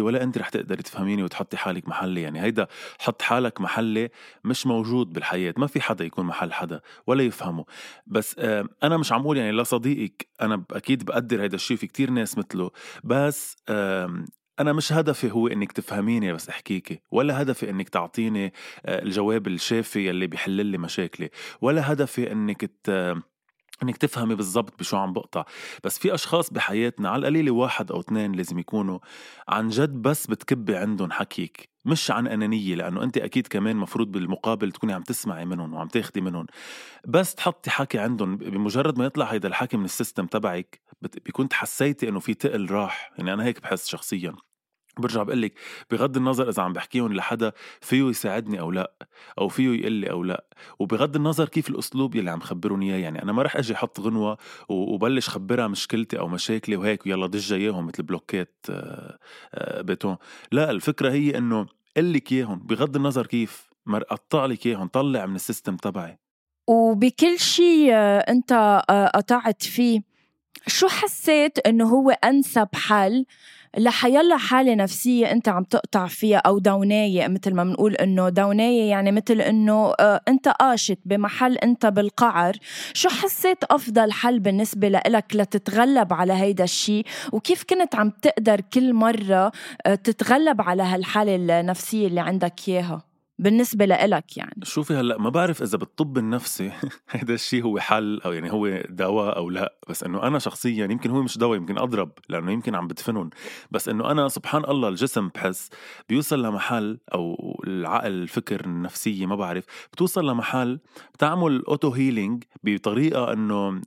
ولا 0.00 0.22
أنت 0.22 0.38
رح 0.38 0.48
تقدري 0.48 0.82
تفهميني 0.82 1.22
وتحطي 1.22 1.56
حالك 1.56 1.88
محلي. 1.88 2.22
يعني 2.22 2.42
هيدا 2.42 2.66
حط 2.98 3.22
حالك 3.22 3.60
محلي 3.60 4.08
مش 4.44 4.66
موجود 4.66 5.12
بالحياة 5.12 5.54
ما 5.56 5.66
في 5.66 5.80
حدا 5.80 6.04
يكون 6.04 6.24
محل 6.26 6.52
حدا 6.52 6.80
ولا 7.06 7.22
يفهمه 7.48 7.64
بس 8.06 8.38
أنا 8.82 8.96
مش 8.96 9.12
عم 9.12 9.34
يعني 9.34 9.52
لصديقك 9.52 10.28
أنا 10.40 10.64
أكيد 10.72 11.04
بقدر 11.04 11.42
هيدا 11.42 11.54
الشيء 11.54 11.76
في 11.76 11.86
كتير 11.86 12.10
ناس 12.10 12.38
مثله. 12.38 12.70
بس 13.04 13.56
أنا 14.60 14.72
مش 14.72 14.92
هدفي 14.92 15.30
هو 15.30 15.48
إنك 15.48 15.72
تفهميني 15.72 16.32
بس 16.32 16.48
أحكيكي 16.48 17.00
ولا 17.10 17.42
هدفي 17.42 17.70
إنك 17.70 17.88
تعطيني 17.88 18.52
آه، 18.86 19.02
الجواب 19.02 19.46
الشافي 19.46 20.08
يلي 20.08 20.26
بيحل 20.26 20.66
لي 20.66 20.78
مشاكلي 20.78 21.30
ولا 21.60 21.92
هدفي 21.92 22.32
إنك 22.32 22.64
ت... 22.64 22.90
إنك 23.82 23.96
تفهمي 23.96 24.34
بالضبط 24.34 24.78
بشو 24.78 24.96
عم 24.96 25.12
بقطع. 25.12 25.44
بس 25.84 25.98
في 25.98 26.14
أشخاص 26.14 26.50
بحياتنا 26.50 27.08
على 27.08 27.20
القليله 27.20 27.50
واحد 27.50 27.92
أو 27.92 28.00
اثنين 28.00 28.32
لازم 28.32 28.58
يكونوا 28.58 28.98
عن 29.48 29.68
جد 29.68 30.02
بس 30.02 30.26
بتكبي 30.26 30.76
عندهم 30.76 31.10
حكيك. 31.12 31.68
مش 31.88 32.10
عن 32.10 32.26
أنانية 32.26 32.74
لأنه 32.74 33.02
أنت 33.02 33.18
أكيد 33.18 33.46
كمان 33.46 33.76
مفروض 33.76 34.10
بالمقابل 34.12 34.72
تكوني 34.72 34.92
عم 34.92 35.02
تسمعي 35.02 35.44
منهم 35.44 35.74
وعم 35.74 35.88
تاخدي 35.88 36.20
منهم. 36.20 36.46
بس 37.06 37.34
تحطي 37.34 37.70
حكي 37.70 37.98
عندهم 37.98 38.36
بمجرد 38.36 38.98
ما 38.98 39.04
يطلع 39.04 39.26
هيدا 39.26 39.48
الحكي 39.48 39.76
من 39.76 39.84
السيستم 39.84 40.26
تبعك 40.26 40.80
بيكون 41.24 41.48
تحسيتي 41.48 42.08
إنه 42.08 42.20
في 42.20 42.34
تقل 42.34 42.70
راح. 42.70 43.12
يعني 43.18 43.32
أنا 43.32 43.44
هيك 43.44 43.62
بحس 43.62 43.88
شخصيا. 43.88 44.34
برجع 44.98 45.22
بقول 45.22 45.42
لك 45.42 45.54
بغض 45.90 46.16
النظر 46.16 46.48
إذا 46.48 46.62
عم 46.62 46.72
بحكيهم 46.72 47.12
لحدا 47.12 47.52
فيه 47.80 48.08
يساعدني 48.08 48.60
أو 48.60 48.70
لأ 48.70 48.92
أو 49.38 49.48
فيه 49.48 49.80
يقول 49.80 49.92
لي 49.92 50.10
أو 50.10 50.24
لأ. 50.24 50.44
وبغض 50.78 51.16
النظر 51.16 51.48
كيف 51.48 51.70
الأسلوب 51.70 52.14
يلي 52.14 52.30
عم 52.30 52.40
خبرهم 52.40 52.82
إياه. 52.82 52.96
يعني 52.98 53.22
أنا 53.22 53.32
ما 53.32 53.42
رح 53.42 53.56
أجي 53.56 53.74
أحط 53.74 54.00
غنوة 54.00 54.38
وبلش 54.68 55.28
خبرها 55.28 55.68
مشكلتي 55.68 56.18
أو 56.18 56.28
مشاكلي 56.28 56.76
وهيك 56.76 57.06
ويلا 57.06 57.26
دج 57.26 57.52
إياهم 57.52 57.86
مثل 57.86 58.02
بلوكات 58.02 58.54
آه، 58.70 59.18
آه، 59.54 59.82
بيتون. 59.82 60.16
لا 60.52 60.70
الفكرة 60.70 61.10
هي 61.10 61.38
إنه 61.38 61.66
قل 61.96 62.12
لك 62.12 62.32
اياهم 62.32 62.58
بغض 62.58 62.96
النظر 62.96 63.26
كيف 63.26 63.70
مر 63.86 64.02
قطع 64.02 64.46
لك 64.46 64.66
اياهم 64.66 64.88
طلع 64.88 65.26
من 65.26 65.34
ال 65.34 65.40
system 65.40 65.76
تبعي. 65.76 66.18
وبكل 66.68 67.38
شيء 67.38 67.92
آه، 67.92 68.18
أنت 68.18 68.82
قطعت 69.14 69.62
فيه 69.62 70.00
شو 70.66 70.88
حسيت 70.88 71.58
إنه 71.58 71.88
هو 71.88 72.10
أنسب 72.10 72.68
حل؟ 72.74 73.26
لحيلا 73.78 74.36
حالة 74.36 74.74
نفسية 74.74 75.32
أنت 75.32 75.48
عم 75.48 75.62
تقطع 75.64 76.06
فيها 76.06 76.38
أو 76.38 76.58
دوناية 76.58 77.28
مثل 77.28 77.54
ما 77.54 77.64
بنقول 77.64 77.94
إنه 77.94 78.28
دوناية 78.28 78.90
يعني 78.90 79.12
مثل 79.12 79.40
إنه 79.40 79.92
آه، 80.00 80.20
أنت 80.28 80.48
قاشت 80.48 80.98
بمحل 81.04 81.58
أنت 81.58 81.86
بالقعر. 81.86 82.56
شو 82.92 83.08
حسيت 83.08 83.64
أفضل 83.64 84.12
حل 84.12 84.40
بالنسبة 84.40 84.88
لإلك 84.88 85.36
لتتغلب 85.36 86.12
على 86.12 86.32
هيدا 86.32 86.64
الشيء؟ 86.64 87.04
وكيف 87.32 87.64
كنت 87.64 87.94
عم 87.94 88.10
تقدر 88.22 88.60
كل 88.60 88.94
مرة 88.94 89.52
آه، 89.86 89.94
تتغلب 89.94 90.60
على 90.60 90.82
هالحالة 90.82 91.60
النفسية 91.60 92.06
اللي 92.06 92.20
عندك 92.20 92.54
إياها؟ 92.68 93.07
بالنسبة 93.38 93.84
لإلك 93.84 94.36
يعني. 94.36 94.60
شوفي 94.62 94.94
هلأ 94.94 95.18
ما 95.18 95.30
بعرف 95.30 95.62
إذا 95.62 95.78
بالطب 95.78 96.18
النفسي 96.18 96.72
هذا 97.08 97.34
الشيء 97.34 97.64
هو 97.64 97.78
حل 97.78 98.20
أو 98.24 98.32
يعني 98.32 98.52
هو 98.52 98.82
دواء 98.88 99.36
أو 99.36 99.50
لأ 99.50 99.74
بس 99.88 100.04
إنه 100.04 100.22
أنا 100.22 100.38
شخصيا 100.38 100.84
يمكن 100.84 101.10
هو 101.10 101.22
مش 101.22 101.38
دواء 101.38 101.56
يمكن 101.56 101.78
أضرب 101.78 102.12
لأنه 102.28 102.52
يمكن 102.52 102.74
عم 102.74 102.88
بدفنهم. 102.88 103.30
بس 103.70 103.88
إنه 103.88 104.10
أنا 104.10 104.28
سبحان 104.28 104.64
الله 104.64 104.88
الجسم 104.88 105.28
بحس 105.28 105.70
بيوصل 106.08 106.42
لمحل 106.42 106.98
أو 107.14 107.60
العقل 107.66 108.12
الفكر 108.12 108.64
النفسية 108.64 109.26
ما 109.26 109.36
بعرف 109.36 109.64
بتوصل 109.92 110.30
لمحل 110.30 110.80
بتعمل 111.14 111.64
auto 111.68 111.90
healing 111.90 112.44
بطريقة 112.64 113.32
إنه 113.32 113.80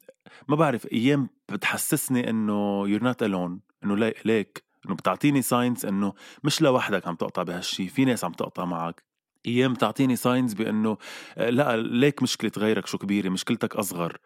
ما 0.48 0.55
بعرف 0.55 0.93
أيام 0.93 1.29
بتحسسني 1.50 2.29
إنه 2.29 2.88
you're 2.88 3.03
not 3.03 3.24
alone 3.24 3.60
إنه 3.84 3.96
ليك 4.25 4.63
إنه 4.86 4.96
بتعطيني 4.96 5.41
signs 5.41 5.86
إنه 5.86 6.13
مش 6.43 6.62
لوحدك 6.62 7.08
عم 7.08 7.15
تقطع 7.15 7.43
بهالشي 7.43 7.88
في 7.88 8.05
ناس 8.05 8.24
عم 8.25 8.31
تقطع 8.31 8.65
معك. 8.65 9.11
أيام 9.48 9.74
تعطيني 9.74 10.15
signs 10.15 10.53
بأنه 10.53 10.98
آه، 11.38 11.50
لا 11.50 11.77
ليك 11.77 12.24
مشكلة 12.24 12.51
غيرك 12.57 12.88
شو 12.88 12.98
كبيرة 12.98 13.29
مشكلتك 13.29 13.75
أصغر. 13.75 14.17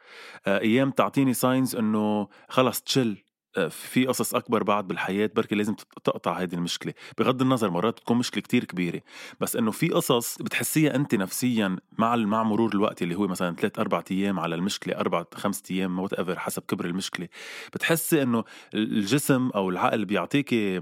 آه، 0.48 0.60
أيام 0.60 0.91
تعطيني 0.91 1.34
signs 1.34 1.75
إنه 1.75 2.27
خلص 2.50 2.81
تشل 2.81 3.17
آه، 3.57 3.67
في 3.67 4.05
قصص 4.05 4.36
أكبر 4.36 4.63
بعد 4.63 4.88
بالحياة 4.88 5.29
بركي 5.36 5.55
لازم 5.55 5.75
تقطع 6.03 6.34
هذه 6.41 6.53
المشكلة. 6.55 6.93
بغض 7.17 7.41
النظر 7.41 7.69
مرات 7.69 7.93
بتكون 8.00 8.17
مشكلة 8.17 8.41
كتير 8.43 8.63
كبيرة. 8.63 9.01
بس 9.39 9.55
إنه 9.55 9.72
في 9.72 9.89
قصص 9.89 10.38
بتحسيها 10.41 10.95
أنت 10.95 11.15
نفسيا 11.15 11.77
مع 12.00 12.15
مع 12.15 12.43
مرور 12.43 12.74
الوقت 12.74 13.01
اللي 13.01 13.15
هو 13.15 13.27
مثلا 13.27 13.55
ثلاث 13.55 13.79
أربع 13.79 14.03
أيام 14.12 14.39
على 14.39 14.55
المشكلة 14.55 14.95
أربع 14.98 15.25
خمس 15.36 15.63
أيام 15.72 16.00
وات 16.00 16.13
ايفر 16.13 16.39
حسب 16.39 16.63
كبر 16.67 16.86
المشكلة. 16.86 17.27
بتحسي 17.74 18.22
إنه 18.24 18.43
الجسم 18.74 19.50
أو 19.55 19.69
العقل 19.69 20.05
بيعطيكي 20.05 20.81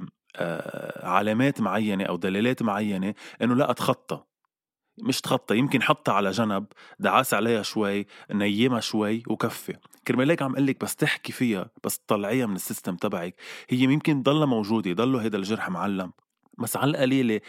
علامات 1.04 1.62
معينة 1.62 2.04
أو 2.04 2.16
دلالات 2.18 2.64
معينة 2.64 3.14
إنه 3.42 3.56
لا 3.56 3.72
أتخطى. 3.72 4.24
مش 4.98 5.22
تخطى 5.22 5.58
يمكن 5.58 5.82
حطها 5.82 6.14
على 6.14 6.32
جنب 6.32 6.66
دعاس 7.00 7.34
عليها 7.34 7.62
شوي 7.62 8.06
نيمها 8.32 8.80
شوي 8.80 9.24
وكفي. 9.28 9.78
كرمال 10.08 10.30
هيك 10.30 10.42
عم 10.42 10.56
لك 10.56 10.82
بس 10.82 10.96
تحكي 10.96 11.32
فيها 11.32 11.70
بس 11.84 12.00
تطلعيها 12.00 12.46
من 12.46 12.56
السيستم 12.56 12.96
تبعك 12.96 13.36
هي 13.70 13.78
يمكن 13.78 14.24
تضلها 14.24 14.46
موجودة 14.46 14.90
يضله 14.92 15.22
هيدا 15.22 15.38
الجرح 15.38 15.70
معلم. 15.70 16.12
بس 16.58 16.78
على 16.78 16.92
القليلة 16.92 17.42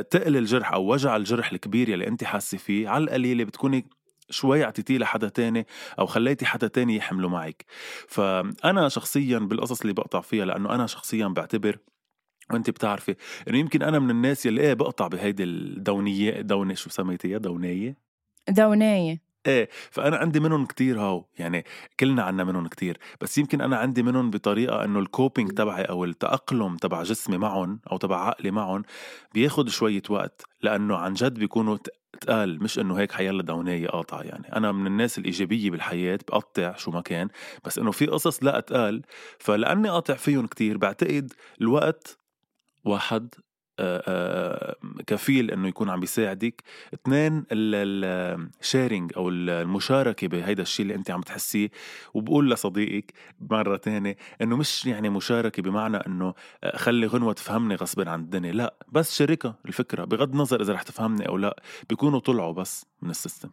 تقل 0.00 0.36
الجرح 0.36 0.72
أو 0.72 0.92
وجع 0.92 1.16
الجرح 1.16 1.52
الكبير 1.52 1.88
يلي 1.88 2.06
أنت 2.08 2.24
حاسة 2.24 2.58
فيه 2.58 2.88
على 2.88 3.04
القليلة 3.04 3.44
بتكوني 3.44 3.86
شوي 4.30 4.64
أعطيتيه 4.64 4.98
لحدا 4.98 5.28
تاني 5.28 5.66
أو 5.98 6.06
خليتي 6.06 6.46
حدا 6.46 6.66
تاني 6.66 6.96
يحمله 6.96 7.28
معك 7.28 7.64
فأنا 8.08 8.88
شخصيا 8.88 9.38
بالقصص 9.38 9.80
اللي 9.80 9.92
بقطع 9.92 10.20
فيها 10.20 10.44
لأنه 10.44 10.74
أنا 10.74 10.86
شخصيا 10.86 11.26
بعتبر 11.26 11.78
وانت 12.50 12.70
بتعرفي 12.70 13.14
إنه 13.48 13.58
يمكن 13.58 13.82
أنا 13.82 13.98
من 13.98 14.10
الناس 14.10 14.46
يلي 14.46 14.60
إيه 14.60 14.74
بقطع 14.74 15.06
بهيدي 15.06 15.44
الدونية 15.44 16.40
دونة 16.40 16.74
شو 16.74 16.90
سميتيها 16.90 17.38
دونية؟ 17.38 17.96
دونايه 18.48 19.22
إيه 19.46 19.68
فأنا 19.90 20.16
عندي 20.16 20.40
منهم 20.40 20.66
كتير 20.66 21.00
هاو 21.00 21.26
يعني 21.38 21.64
كلنا 22.00 22.22
عنا 22.22 22.44
منهم 22.44 22.66
كتير 22.66 22.98
بس 23.20 23.38
يمكن 23.38 23.60
أنا 23.60 23.76
عندي 23.76 24.02
منهم 24.02 24.30
بطريقة 24.30 24.84
إنه 24.84 24.98
الكوبينج 24.98 25.50
تبعي 25.52 25.82
أو 25.82 26.04
التأقلم 26.04 26.76
تبع 26.76 27.02
جسمي 27.02 27.38
معهم 27.38 27.80
أو 27.92 27.96
تبع 27.96 28.26
عقلي 28.26 28.50
معهم 28.50 28.82
بياخد 29.34 29.68
شوية 29.68 30.02
وقت 30.10 30.42
لأنه 30.62 30.96
عن 30.96 31.14
جد 31.14 31.38
بيكونوا 31.38 31.78
تقال 32.20 32.62
مش 32.62 32.78
إنه 32.78 32.98
هيك 32.98 33.12
حيلا 33.12 33.42
دونايه 33.42 33.88
قاطعة 33.88 34.22
يعني. 34.22 34.56
أنا 34.56 34.72
من 34.72 34.86
الناس 34.86 35.18
الإيجابية 35.18 35.70
بالحياة 35.70 36.18
بقطع 36.28 36.76
شو 36.76 36.90
ما 36.90 37.00
كان 37.00 37.28
بس 37.64 37.78
إنه 37.78 37.90
في 37.90 38.06
قصص 38.06 38.44
لا 38.44 38.58
اتقال 38.58 39.02
فلأني 39.38 39.88
قاطع 39.88 40.14
فيهم 40.14 40.46
كتير 40.46 40.76
بعتقد 40.76 41.32
الوقت 41.60 42.18
واحد 42.84 43.34
كفيل 45.06 45.50
إنه 45.50 45.68
يكون 45.68 45.90
عم 45.90 46.00
بيساعدك. 46.00 46.62
اثنين 46.94 47.44
ال 47.52 47.72
sharing 47.72 49.12
أو 49.16 49.28
المشاركة 49.28 50.28
بهيدا 50.28 50.62
الشيء 50.62 50.82
اللي 50.82 50.94
أنت 50.94 51.10
عم 51.10 51.20
تحسيه 51.20 51.70
وبقول 52.14 52.50
لصديقك 52.50 53.12
مرة 53.40 53.76
تانية 53.76 54.16
إنه 54.42 54.56
مش 54.56 54.86
يعني 54.86 55.08
مشاركة 55.08 55.62
بمعنى 55.62 55.96
إنه 55.96 56.34
خلي 56.74 57.06
غنوه 57.06 57.32
تفهمني 57.32 57.74
غصبا 57.74 58.10
عن 58.10 58.20
الدنيا. 58.20 58.52
لا 58.52 58.74
بس 58.92 59.18
شاركها 59.18 59.58
الفكرة. 59.66 60.04
بغض 60.04 60.32
النظر 60.32 60.62
إذا 60.62 60.72
رح 60.72 60.82
تفهمني 60.82 61.28
أو 61.28 61.36
لا 61.36 61.62
بيكونوا 61.88 62.20
طلعوا 62.20 62.52
بس 62.52 62.86
من 63.02 63.10
ال 63.10 63.15
system. 63.15 63.50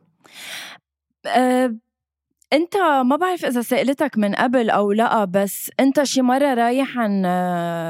أنت 2.54 2.78
ما 2.78 3.16
بعرف 3.16 3.46
إذا 3.46 3.62
سألتك 3.62 4.18
من 4.18 4.36
قبل 4.36 4.70
أو 4.70 4.92
لا 4.92 5.26
بس 5.26 5.72
أنت 5.80 6.04
شي 6.04 6.22
مرة 6.22 6.54
رايح 6.54 6.98
عن 6.98 7.22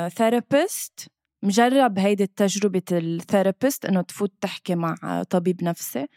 therapist 0.10 1.00
آه، 1.00 1.19
مجرب 1.44 2.00
هيدي 2.00 2.24
التجربة 2.24 2.82
ال 2.92 3.01
therapist 3.01 3.86
إنه 3.86 4.02
تفوت 4.02 4.32
تحكي 4.42 4.76
مع 4.76 5.24
طبيب 5.30 5.64
نفسي؟ 5.64 6.08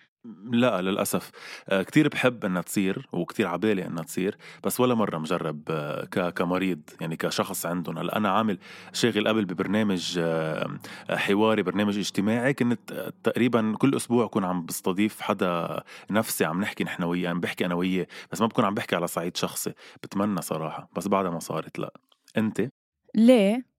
لا 0.51 0.81
للأسف 0.83 1.31
آه، 1.69 1.83
كتير 1.83 2.09
بحب 2.09 2.45
إنها 2.45 2.63
تصير 2.63 3.09
وكتير 3.13 3.47
عبالي 3.47 3.87
إنها 3.87 4.03
تصير 4.03 4.37
بس 4.65 4.81
ولا 4.81 4.95
مرة 4.95 5.19
مجرب 5.19 5.63
آه، 5.71 6.31
كمريض 6.31 6.81
يعني 7.01 7.17
كشخص 7.17 7.67
عندهم 7.67 7.99
هلأ 7.99 8.17
أنا 8.17 8.29
عامل 8.29 8.59
شاغل 8.93 9.29
قبل 9.29 9.45
ببرنامج 9.45 10.19
آه، 10.19 10.79
حواري 11.11 11.63
برنامج 11.63 11.99
اجتماعي 11.99 12.55
كنت 12.55 13.13
تقريبا 13.25 13.75
كل 13.79 13.97
أسبوع 13.97 14.25
أكون 14.25 14.45
عم 14.45 14.67
بستضيف 14.67 15.21
حدا 15.21 15.83
نفسي 16.11 16.45
عم 16.45 16.61
نحكي 16.61 16.85
نحن 16.85 17.03
وياه 17.03 17.31
عم 17.31 17.41
بحكي 17.41 17.67
أنا 17.67 17.75
وياه 17.75 18.07
بس 18.33 18.41
ما 18.41 18.47
بكون 18.47 18.65
عم 18.65 18.75
بحكي 18.75 18.97
على 18.97 19.07
صعيد 19.07 19.37
شخصي 19.37 19.73
بتمنى 20.03 20.43
صراحة 20.43 20.89
بس 20.97 21.09
بعدها 21.09 21.31
ما 21.31 21.39
صارت 21.39 21.79
لا 21.79 21.93
أنت؟ 22.37 22.69
ليه؟ 23.15 23.73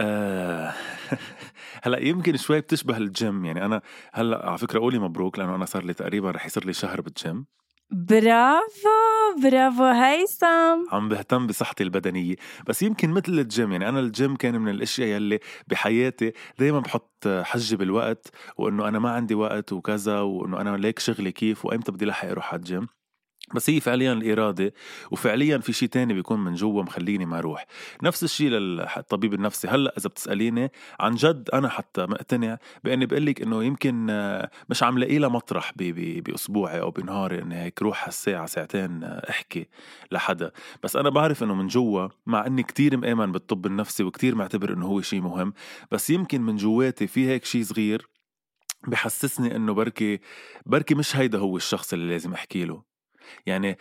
آه. 0.00 0.74
هلا 1.84 1.98
يمكن 1.98 2.36
شوي 2.36 2.60
بتشبه 2.60 2.96
الجيم. 2.96 3.44
يعني 3.44 3.64
أنا 3.64 3.82
هلا 4.12 4.46
على 4.48 4.58
فكرة 4.58 4.78
قولي 4.80 4.98
مبروك 4.98 5.38
لأنه 5.38 5.54
أنا 5.54 5.64
صار 5.64 5.84
لي 5.84 5.94
تقريبا 5.94 6.30
رح 6.30 6.46
يصير 6.46 6.64
لي 6.66 6.72
شهر 6.72 7.00
بالجيم. 7.00 7.46
برافو 7.90 9.40
برافو. 9.42 9.84
هيثم 9.84 10.92
عم 10.92 11.08
بهتم 11.08 11.46
بصحتي 11.46 11.82
البدنية. 11.82 12.34
بس 12.66 12.82
يمكن 12.82 13.10
مثل 13.10 13.32
الجيم 13.32 13.72
يعني 13.72 13.88
أنا 13.88 14.00
الجيم 14.00 14.36
كان 14.36 14.60
من 14.60 14.68
الأشياء 14.68 15.08
يلي 15.08 15.38
بحياتي 15.68 16.32
دايما 16.58 16.80
بحط 16.80 17.28
حجة 17.42 17.76
بالوقت 17.76 18.28
وإنه 18.56 18.88
أنا 18.88 18.98
ما 18.98 19.10
عندي 19.10 19.34
وقت 19.34 19.72
وكذا 19.72 20.20
وإنه 20.20 20.60
أنا 20.60 20.76
ليك 20.76 20.98
شغلي 20.98 21.32
كيف 21.32 21.64
وإمتى 21.64 21.92
بدي 21.92 22.04
لحق 22.04 22.28
أروح 22.28 22.52
على 22.52 22.58
الجيم. 22.60 22.99
بس 23.54 23.70
هي 23.70 23.80
فعليا 23.80 24.12
الإرادة 24.12 24.74
وفعليا 25.10 25.58
في 25.58 25.72
شيء 25.72 25.88
تاني 25.88 26.14
بيكون 26.14 26.40
من 26.40 26.54
جوا 26.54 26.82
مخليني 26.82 27.26
ما 27.26 27.38
أروح 27.38 27.66
نفس 28.02 28.24
الشيء 28.24 28.48
للطبيب 28.48 29.34
النفسي. 29.34 29.68
هلأ 29.68 29.94
إذا 29.98 30.08
بتسأليني 30.08 30.72
عن 31.00 31.14
جد 31.14 31.48
أنا 31.54 31.68
حتى 31.68 32.06
مقتنع 32.06 32.58
بأني 32.84 33.06
بقول 33.06 33.26
لك 33.26 33.42
إنه 33.42 33.64
يمكن 33.64 34.06
مش 34.70 34.82
عم 34.82 34.98
لاقي 34.98 35.18
لها 35.18 35.28
مطرح 35.28 35.72
بأسبوعي 35.76 36.80
أو 36.80 36.90
بنهاري 36.90 37.42
إني 37.42 37.62
هيك 37.62 37.82
روح 37.82 38.04
هالساعة 38.04 38.46
ساعتين 38.46 39.04
أحكي 39.04 39.66
لحدا. 40.12 40.50
بس 40.82 40.96
أنا 40.96 41.10
بعرف 41.10 41.42
إنه 41.42 41.54
من 41.54 41.66
جوا 41.66 42.08
مع 42.26 42.46
إني 42.46 42.62
كتير 42.62 42.96
مآمن 42.96 43.32
بالطب 43.32 43.66
النفسي 43.66 44.02
وكتير 44.04 44.34
معتبر 44.34 44.72
إنه 44.72 44.86
هو 44.86 45.00
شيء 45.00 45.20
مهم 45.20 45.52
بس 45.90 46.10
يمكن 46.10 46.42
من 46.42 46.56
جواتي 46.56 47.06
في 47.06 47.28
هيك 47.28 47.44
شيء 47.44 47.62
صغير 47.62 48.08
بحسسني 48.88 49.56
إنه 49.56 49.74
بركي 49.74 50.20
بركي 50.66 50.94
مش 50.94 51.16
هيدا 51.16 51.38
هو 51.38 51.56
الشخص 51.56 51.92
اللي 51.92 52.08
لازم 52.12 52.32
أحكي 52.32 52.64
له. 52.64 52.89
يعني 53.46 53.78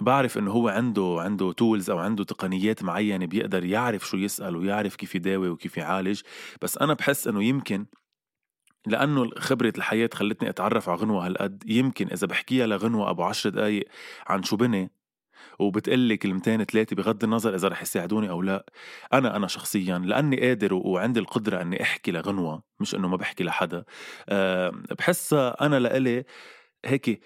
بعرف 0.00 0.38
إنه 0.38 0.50
هو 0.50 0.68
عنده 0.68 1.16
عنده 1.20 1.52
تولز 1.52 1.90
أو 1.90 1.98
عنده 1.98 2.24
تقنيات 2.24 2.82
معينة 2.82 3.26
بيقدر 3.26 3.64
يعرف 3.64 4.08
شو 4.08 4.16
يسأل 4.16 4.56
ويعرف 4.56 4.96
كيف 4.96 5.14
يداوي 5.14 5.48
وكيف 5.48 5.76
يعالج. 5.76 6.20
بس 6.62 6.78
أنا 6.78 6.94
بحس 6.94 7.28
إنه 7.28 7.44
يمكن 7.44 7.86
لأنه 8.86 9.30
خبرة 9.38 9.72
الحياة 9.76 10.10
خلتني 10.14 10.48
أتعرف 10.48 10.88
على 10.88 10.98
غنوة 10.98 11.26
هالقد 11.26 11.62
يمكن 11.66 12.08
إذا 12.08 12.26
بحكيها 12.26 12.66
لغنوة 12.66 13.10
أبو 13.10 13.22
عشر 13.22 13.50
دقايق 13.50 13.88
عن 14.26 14.42
شو 14.42 14.56
بني 14.56 14.90
وبتقلي 15.58 16.16
كلمتين 16.16 16.64
ثلاثة 16.64 16.96
بغض 16.96 17.24
النظر 17.24 17.54
إذا 17.54 17.68
رح 17.68 17.82
يساعدوني 17.82 18.30
أو 18.30 18.42
لا. 18.42 18.66
أنا 19.12 19.36
أنا 19.36 19.46
شخصيا 19.46 19.98
لأني 19.98 20.40
قادر 20.40 20.74
وعندي 20.74 21.20
القدرة 21.20 21.62
أني 21.62 21.82
أحكي 21.82 22.12
لغنوة 22.12 22.62
مش 22.80 22.94
أنه 22.94 23.08
ما 23.08 23.16
بحكي 23.16 23.44
لحدا. 23.44 23.84
أه 24.28 24.72
بحسها 24.98 25.66
أنا 25.66 25.78
لإلي 25.78 26.24
هيك 26.84 27.20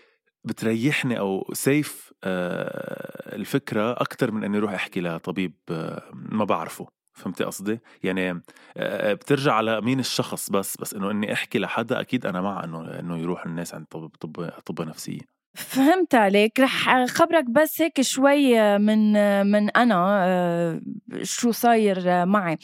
بتريحني 0.45 1.19
أو 1.19 1.51
سيف 1.53 2.13
آه، 2.25 3.37
الفكرة 3.37 3.93
أكثر 3.93 4.31
من 4.31 4.45
إني 4.45 4.59
أروح 4.59 4.73
أحكي 4.73 5.01
لطبيب 5.01 5.55
آه، 5.71 6.03
ما 6.13 6.45
بعرفه. 6.45 6.87
فهمتي 7.13 7.45
قصدي؟ 7.45 7.81
يعني 8.03 8.43
آه، 8.77 9.13
بترجع 9.13 9.53
على 9.53 9.81
مين 9.81 10.01
الشخص 10.01 10.51
بس 10.51 10.77
بس 10.77 10.95
إنه 10.95 11.11
إني 11.11 11.33
أحكي 11.33 11.59
لحدا 11.59 12.01
أكيد 12.01 12.27
أنا 12.27 12.41
مع 12.41 12.65
إنه 12.65 12.99
إنه 13.01 13.19
يروح 13.19 13.47
الناس 13.47 13.75
عند 13.75 13.87
طب 13.91 14.11
طب 14.21 14.51
طب 14.67 14.83
نفسية. 14.89 15.21
فهمت 15.55 16.15
عليك. 16.15 16.61
رح 16.61 17.05
خبرك 17.07 17.45
بس 17.51 17.83
هيك 17.83 18.01
شوي 18.01 18.79
من 18.79 19.13
من 19.47 19.71
أنا 19.71 20.81
شو 21.23 21.51
صاير 21.51 22.27
معي. 22.27 22.59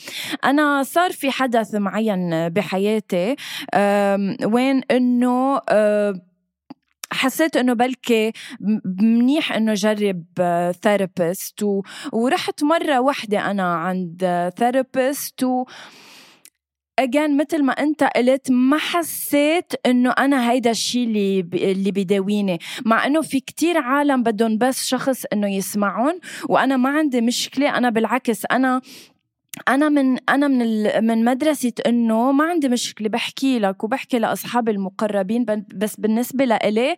أنا 0.44 0.82
صار 0.82 1.12
في 1.12 1.30
حدث 1.30 1.74
معين 1.74 2.48
بحياتي 2.48 3.36
وين 4.44 4.82
إنه 4.90 5.60
حسيت 7.12 7.56
إنه 7.56 7.72
بلكي 7.72 8.32
منيح 9.00 9.52
إنه 9.52 9.74
جرب 9.74 10.24
therapist 10.82 11.62
و... 11.62 11.82
ورحت 12.12 12.64
مرة 12.64 13.00
واحدة 13.00 13.50
أنا 13.50 13.74
عند 13.74 14.50
therapist 14.58 15.42
و 15.42 15.64
again 16.98 17.36
مثل 17.36 17.62
ما 17.62 17.72
أنت 17.72 18.04
قلت 18.04 18.50
ما 18.50 18.78
حسيت 18.78 19.72
إنه 19.86 20.10
أنا 20.10 20.50
هيدا 20.50 20.70
الشيء 20.70 21.06
اللي 21.06 21.42
ب... 21.42 21.54
اللي 21.54 21.90
بداويني 21.90 22.58
مع 22.84 23.06
إنه 23.06 23.22
في 23.22 23.40
كتير 23.40 23.78
عالم 23.78 24.22
بدهم 24.22 24.58
بس 24.58 24.86
شخص 24.86 25.24
إنه 25.32 25.54
يسمعهم 25.54 26.20
وأنا 26.48 26.76
ما 26.76 26.90
عندي 26.90 27.20
مشكلة 27.20 27.76
أنا 27.78 27.90
بالعكس 27.90 28.46
أنا 28.50 28.80
أنا 29.68 29.88
من 29.88 30.18
أنا 30.28 30.48
من 30.48 31.04
من 31.06 31.24
مدرسة 31.24 31.72
إنه 31.86 32.32
ما 32.32 32.44
عندي 32.44 32.68
مشكلة 32.68 33.08
بحكي 33.08 33.58
لك 33.58 33.84
وبحكي 33.84 34.18
لاصحابي 34.18 34.70
المقربين 34.70 35.44
بس 35.74 35.96
بالنسبة 36.00 36.44
لإلي 36.44 36.96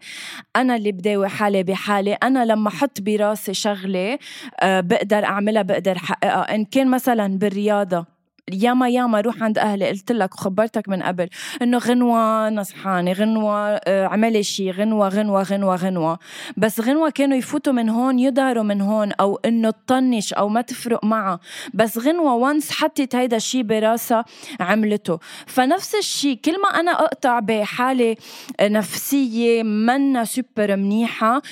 أنا 0.57 0.77
اللي 0.77 0.93
بداوي 0.93 1.29
حالي 1.29 1.62
بحالي. 1.62 2.15
أنا 2.15 2.45
لما 2.45 2.69
أحط 2.69 3.00
براسي 3.00 3.55
شغلة 3.55 4.19
آه، 4.61 4.81
بقدر 4.81 5.25
أعملها 5.25 5.62
بقدر 5.62 5.97
أحققها. 5.97 6.55
إن 6.55 6.65
كان 6.65 6.91
مثلا 6.91 7.38
بالرياضة 7.38 8.18
ياما 8.52 8.88
ياما 8.88 9.21
روح 9.21 9.43
عند 9.43 9.59
أهلي 9.59 9.88
قلت 9.88 10.12
لك 10.12 10.35
وخبرتك 10.35 10.88
من 10.88 11.02
قبل 11.02 11.28
إنه 11.62 11.78
غنوة 11.78 12.49
نصحانة 12.50 13.12
غنوة 13.12 13.59
آه، 13.59 14.07
عملي 14.07 14.43
شيء 14.43 14.73
غنوة 14.73 15.09
غنوة 15.09 15.43
غنوة 15.43 15.76
غنوة. 15.76 16.19
بس 16.57 16.81
غنوة 16.81 17.11
كانوا 17.11 17.37
يفوتوا 17.37 17.73
من 17.73 17.88
هون 17.88 18.19
يظهروا 18.19 18.62
من 18.62 18.81
هون 18.81 19.12
أو 19.12 19.37
إنه 19.45 19.71
تطنش 19.71 20.33
أو 20.33 20.49
ما 20.49 20.61
تفرق 20.61 21.05
معها 21.05 21.40
بس 21.75 21.99
غنوة 21.99 22.35
once 22.35 22.71
حطت 22.70 23.14
هيدا 23.14 23.37
الشيء 23.37 23.62
براسها 23.62 24.25
عملته. 24.61 25.18
فنفس 25.46 25.94
الشيء 25.94 26.37
كل 26.44 26.62
ما 26.62 26.68
أنا 26.68 26.90
أقطع 26.90 27.38
بحالة 27.38 28.16
نفسية 28.61 29.62
منا 29.62 30.25
سوبر 30.25 30.77
منيحة 30.77 31.42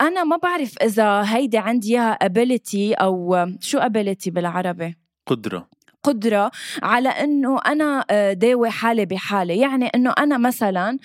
أنا 0.00 0.24
ما 0.24 0.36
بعرف 0.36 0.78
إذا 0.82 1.22
هيدي 1.26 1.58
عندي 1.58 1.92
إياها 1.92 2.12
ability 2.12 2.94
أو 2.94 3.46
شو 3.60 3.78
ability 3.78 4.30
بالعربي؟ 4.30 4.96
قدرة. 5.26 5.71
قدرة 6.04 6.50
على 6.82 7.08
إنه 7.08 7.60
أنا 7.66 8.04
آه، 8.10 8.32
داوي 8.32 8.70
حالي 8.70 9.06
بحالي. 9.06 9.58
يعني 9.58 9.86
إنه 9.86 10.14
أنا 10.18 10.38
مثلا 10.38 10.98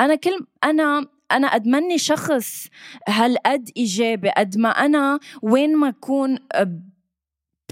أنا 0.00 0.14
كل 0.14 0.46
أنا 0.64 1.06
أنا 1.32 1.54
قد 1.54 1.66
مني 1.66 1.98
شخص 1.98 2.66
هالقد 3.08 3.70
إيجابي 3.76 4.30
قد 4.30 4.58
ما 4.58 4.68
أنا 4.68 5.18
وين 5.42 5.76
ما 5.76 5.88
أكون 5.88 6.38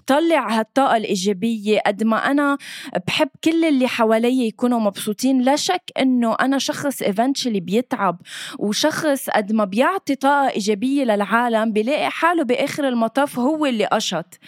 بطلع 0.09 0.59
هالطاقة 0.59 0.97
الإيجابية 0.97 1.81
قد 1.87 2.03
ما 2.03 2.17
أنا 2.17 2.59
بحب 3.07 3.29
كل 3.45 3.65
اللي 3.65 3.89
حوالي 3.89 4.47
يكونوا 4.47 4.81
مبسوطين. 4.81 5.41
لا 5.43 5.57
شك 5.57 5.91
إنه 6.01 6.37
أنا 6.41 6.59
شخص 6.59 7.03
eventually 7.03 7.59
بيتعب 7.59 8.21
وشخص 8.59 9.31
قد 9.31 9.53
ما 9.53 9.65
بيعطي 9.65 10.15
طاقة 10.15 10.51
إيجابية 10.51 11.05
للعالم 11.05 11.73
بيلاقي 11.73 12.11
حاله 12.11 12.45
بآخر 12.45 12.89
المطاف 12.89 13.39
هو 13.39 13.67
اللي 13.67 13.85
قشط. 13.85 14.39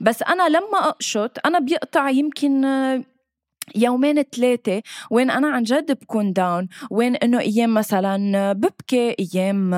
بس 0.00 0.22
أنا 0.22 0.48
لما 0.48 0.78
أقشط 0.78 1.38
أنا 1.46 1.58
بيقطع 1.58 2.10
يمكن 2.10 2.64
يومين 3.74 4.22
ثلاثة 4.22 4.82
وين 5.10 5.30
أنا 5.30 5.48
عن 5.48 5.62
جد 5.62 5.92
بكون 5.92 6.32
داون 6.32 6.68
وين 6.90 7.16
إنه 7.16 7.40
أيام 7.40 7.74
مثلا 7.74 8.52
ببكي 8.52 9.16
أيام 9.20 9.74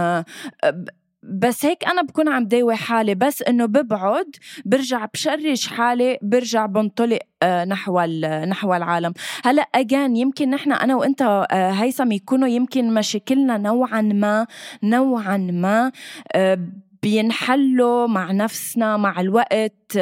بس 1.28 1.64
هيك 1.64 1.84
أنا 1.84 2.02
بكون 2.02 2.28
عم 2.28 2.44
داوي 2.44 2.76
حالي 2.76 3.14
بس 3.14 3.42
إنه 3.42 3.66
ببعد 3.66 4.36
برجع 4.64 5.04
بشرج 5.14 5.66
حالي 5.66 6.18
برجع 6.22 6.66
بنطلق 6.66 7.18
آه، 7.42 7.64
نحو 7.64 8.00
نحو 8.48 8.74
العالم. 8.74 9.12
هلأ 9.44 9.62
اجان 9.74 10.16
يمكن 10.16 10.50
نحن 10.50 10.72
أنا 10.72 10.96
وإنت 10.96 11.22
آه، 11.50 11.70
هيثم 11.70 12.12
يكونوا 12.12 12.48
يمكن 12.48 12.94
مشاكلنا 12.94 13.58
نوعا 13.58 14.00
ما 14.00 14.46
نوعا 14.82 15.36
ما 15.36 15.92
آه، 16.32 16.58
بينحلوا 17.02 18.06
مع 18.06 18.32
نفسنا 18.32 18.96
مع 18.96 19.20
الوقت 19.20 19.98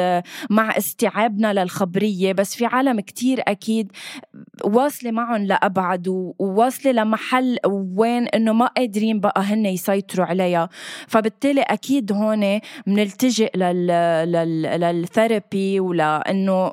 مع 0.49 0.77
استيعابنا 0.77 1.53
للخبرية. 1.53 2.33
بس 2.33 2.55
في 2.55 2.65
عالم 2.65 2.99
كتير 2.99 3.41
أكيد 3.47 3.91
واصلة 4.63 5.11
معهم 5.11 5.45
لأبعد 5.45 6.07
وواصلة 6.39 6.91
لمحل 6.91 7.57
وين 7.95 8.27
إنه 8.27 8.53
ما 8.53 8.65
قادرين 8.65 9.19
بقى 9.19 9.41
هن 9.41 9.65
يسيطروا 9.65 10.25
عليها. 10.25 10.69
فبالتالي 11.07 11.61
أكيد 11.61 12.11
هون 12.11 12.59
بنلتجئ 12.87 13.57
لل... 13.57 13.87
لل... 14.31 14.61
للثيرابي 14.61 15.79
ولأنه 15.79 16.71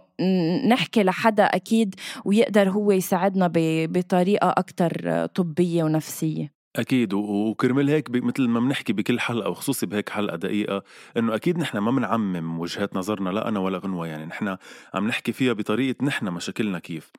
نحكي 0.68 1.02
لحدا 1.02 1.44
أكيد 1.44 1.94
ويقدر 2.24 2.70
هو 2.70 2.92
يساعدنا 2.92 3.50
بطريقة 3.54 4.48
أكتر 4.56 5.26
طبية 5.26 5.84
ونفسية. 5.84 6.61
أكيد 6.76 7.14
وكرمال 7.14 7.90
هيك 7.90 8.10
مثل 8.10 8.48
ما 8.48 8.60
بنحكي 8.60 8.92
بكل 8.92 9.20
حلقة 9.20 9.50
وخصوصي 9.50 9.86
بهيك 9.86 10.08
حلقة 10.08 10.36
دقيقة 10.36 10.82
إنه 11.16 11.34
أكيد 11.34 11.58
نحن 11.58 11.78
ما 11.78 11.90
بنعمم 11.90 12.58
وجهات 12.60 12.96
نظرنا 12.96 13.30
لا 13.30 13.48
أنا 13.48 13.60
ولا 13.60 13.78
غنوة 13.78 14.06
يعني 14.06 14.24
نحن 14.26 14.56
عم 14.94 15.06
نحكي 15.08 15.32
فيها 15.32 15.52
بطريقة 15.52 16.04
نحن 16.04 16.28
مشاكلنا 16.28 16.78
كيف. 16.78 17.12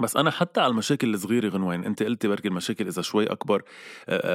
بس 0.00 0.16
أنا 0.16 0.30
حتى 0.30 0.60
على 0.60 0.70
المشاكل 0.70 1.14
الصغيرة 1.14 1.48
غنوين 1.48 1.84
أنت 1.84 2.02
قلتي 2.02 2.28
بركي 2.28 2.48
المشاكل 2.48 2.86
إذا 2.86 3.02
شوي 3.02 3.26
أكبر 3.26 3.62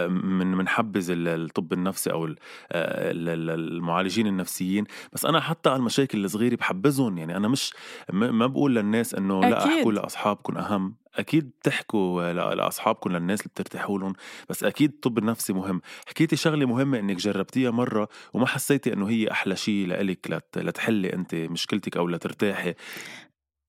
من 0.08 0.52
من 0.52 0.68
حبز 0.68 1.12
الطب 1.12 1.74
النفسي 1.74 2.12
أو 2.12 2.36
المعالجين 2.72 4.28
النفسيين. 4.28 4.84
بس 5.14 5.26
أنا 5.26 5.40
حتى 5.40 5.70
على 5.70 5.78
المشاكل 5.80 6.26
الصغيرة 6.26 6.56
بحبزهم 6.56 7.18
يعني 7.18 7.38
أنا 7.38 7.48
مش 7.48 7.74
ما 8.14 8.48
بقول 8.48 8.76
للناس 8.76 9.16
إنه 9.16 9.42
لا 9.42 9.66
أحكوا 9.66 9.92
لاصحابكم 9.92 10.58
أهم. 10.58 10.96
أكيد 11.16 11.52
تحكوا 11.64 12.34
لاصحابكم 12.54 13.12
للناس 13.12 13.40
اللي 13.40 13.50
بترتاحوا 13.50 14.00
لهم 14.00 14.14
بس 14.50 14.64
أكيد 14.64 14.92
الطب 14.92 15.18
النفسي 15.18 15.54
مهم. 15.54 15.82
حكيتي 16.08 16.36
شغلة 16.36 16.66
مهمة 16.66 17.00
إنك 17.00 17.16
جربتيها 17.16 17.72
مرة 17.72 18.10
وما 18.34 18.46
حسيتي 18.46 18.94
إنه 18.94 19.10
هي 19.10 19.32
أحلى 19.32 19.56
شيء 19.56 19.88
لإلك 19.88 20.42
لتحلي 20.58 21.14
أنت 21.14 21.36
مشكلتك 21.36 21.98
أو 21.98 22.08
لترتاحي. 22.08 22.74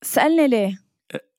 سألني 0.02 0.48
ليه. 0.48 0.91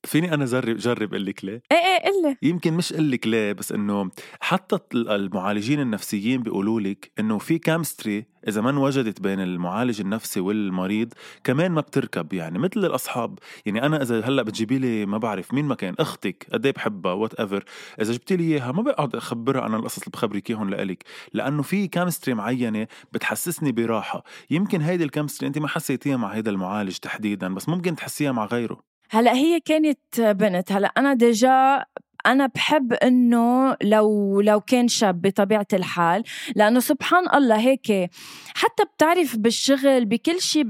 فيني 0.03 0.33
أنا 0.33 0.45
جرب 0.45 0.77
جرب 0.77 1.13
أقول 1.13 1.25
لك 1.25 1.45
ليه؟ 1.45 1.61
إيه 1.71 1.77
إيه 1.77 2.11
قلي 2.11 2.37
يمكن 2.41 2.73
مش 2.73 2.93
أقول 2.93 3.11
لك 3.11 3.27
ليه 3.27 3.51
بس 3.51 3.71
إنه 3.71 4.11
حتى 4.39 4.79
المعالجين 4.95 5.79
النفسيين 5.79 6.43
بيقولوا 6.43 6.81
لك 6.81 7.11
إنه 7.19 7.37
في 7.37 7.57
chemistry 7.57 8.25
إذا 8.47 8.61
ما 8.61 8.69
انوجدت 8.69 9.21
بين 9.21 9.39
المعالج 9.39 10.01
النفسي 10.01 10.39
والمريض 10.39 11.13
كمان 11.43 11.71
ما 11.71 11.81
بتركب 11.81 12.33
يعني 12.33 12.59
مثل 12.59 12.85
الأصحاب. 12.85 13.39
يعني 13.65 13.85
أنا 13.85 14.01
إذا 14.01 14.25
هلأ 14.25 14.43
بتجيبي 14.43 14.77
لي 14.77 15.05
ما 15.05 15.17
بعرف 15.17 15.53
مين 15.53 15.65
ما 15.65 15.75
كان 15.75 15.95
أختك 15.99 16.47
قد 16.53 16.65
إيه 16.65 16.73
بحبها 16.73 17.13
whatever 17.13 17.63
إذا 18.01 18.13
جبتي 18.13 18.35
لي 18.35 18.43
إياها 18.43 18.71
ما 18.71 18.81
بقعد 18.81 19.15
أخبرها 19.15 19.65
أنا 19.65 19.77
القصص 19.77 19.97
اللي 19.97 20.11
بخبرك 20.13 20.49
إياهم 20.49 20.69
لإلك 20.69 21.03
لأنه 21.33 21.61
في 21.61 21.87
chemistry 21.87 22.33
معينة 22.33 22.87
بتحسسني 23.13 23.71
براحة. 23.71 24.23
يمكن 24.49 24.81
هيدي 24.81 25.03
ال 25.03 25.08
chemistry 25.08 25.47
انت 25.47 25.57
ما 25.57 25.67
حسيتيها 25.67 26.17
مع 26.17 26.27
هيدا 26.33 26.51
المعالج 26.51 26.97
تحديدا 26.97 27.53
بس 27.53 27.69
ممكن 27.69 27.95
تحسيها 27.95 28.31
مع 28.31 28.45
غيره. 28.45 28.92
هلا 29.09 29.33
هي 29.33 29.59
كانت 29.59 29.99
بنت. 30.19 30.71
هلا 30.71 30.91
أنا 30.97 31.13
déjà 31.13 31.85
أنا 32.25 32.45
بحب 32.47 32.93
إنه 32.93 33.77
لو 33.83 34.41
لو 34.41 34.61
كان 34.61 34.87
شاب 34.87 35.21
بطبيعة 35.21 35.67
الحال 35.73 36.23
لأنه 36.55 36.79
سبحان 36.79 37.23
الله 37.35 37.59
هيك 37.59 38.09
حتى 38.55 38.83
بتعرف 38.95 39.37
بالشغل 39.37 40.05
بكل 40.05 40.41
شيء 40.41 40.63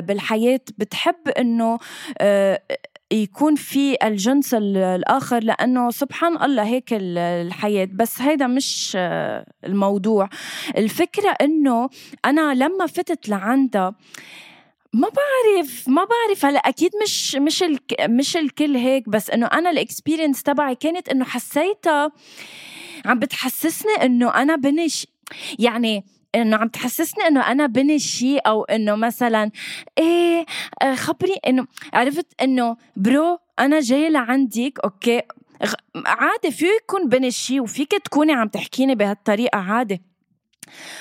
بالحياة 0.00 0.60
بتحب 0.78 1.28
إنه 1.38 1.78
آه، 2.18 2.62
يكون 3.12 3.54
في 3.54 3.96
الجنس 4.06 4.54
الآخر 4.54 5.42
لأنه 5.42 5.90
سبحان 5.90 6.42
الله 6.42 6.62
هيك 6.62 6.88
الحياة. 6.92 7.88
بس 7.92 8.20
هيدا 8.20 8.46
مش 8.46 8.92
آه، 8.96 9.46
الموضوع. 9.64 10.28
الفكرة 10.76 11.30
أنه 11.40 11.88
أنا 12.24 12.54
لما 12.54 12.86
فتت 12.86 13.28
لعندها 13.28 13.94
ما 14.92 15.08
بعرف 15.08 15.88
ما 15.88 16.04
بعرف. 16.04 16.44
هلا 16.44 16.58
أكيد 16.58 16.90
مش 17.02 17.34
مش 17.34 17.62
الك 17.62 17.94
مش 18.00 18.36
الكل 18.36 18.76
هيك 18.76 19.08
بس 19.08 19.30
إنه 19.30 19.46
أنا 19.46 19.70
الاكسبيرينس 19.70 20.42
تبعي 20.42 20.74
كانت 20.74 21.08
إنه 21.08 21.24
حسيتها 21.24 22.12
عم 23.06 23.18
بتحسسني 23.18 23.92
إنه 23.92 24.34
أنا 24.34 24.56
بنش 24.56 25.06
يعني 25.58 26.04
إنه 26.34 26.56
عم 26.56 26.68
تحسسني 26.68 27.26
إنه 27.26 27.40
أنا 27.52 27.66
بني 27.66 27.98
شيء 27.98 28.40
أو 28.46 28.64
إنه 28.64 28.94
مثلا 28.94 29.50
إيه 29.98 30.46
آه، 30.82 30.94
خبري 30.94 31.34
إنه 31.46 31.66
عرفت؟ 31.92 32.26
إنه 32.42 32.76
bro 32.96 33.38
أنا 33.58 33.80
جاي 33.80 34.10
لعندك 34.10 34.78
okay 34.84 35.22
عادي 36.06 36.50
فيه 36.50 36.70
يكون 36.82 37.08
بني 37.08 37.30
شيء 37.30 37.60
وفيك 37.60 37.90
تكوني 37.92 38.32
عم 38.32 38.48
تحكيني 38.48 38.94
بهالطريقة 38.94 39.58
عادي. 39.58 40.02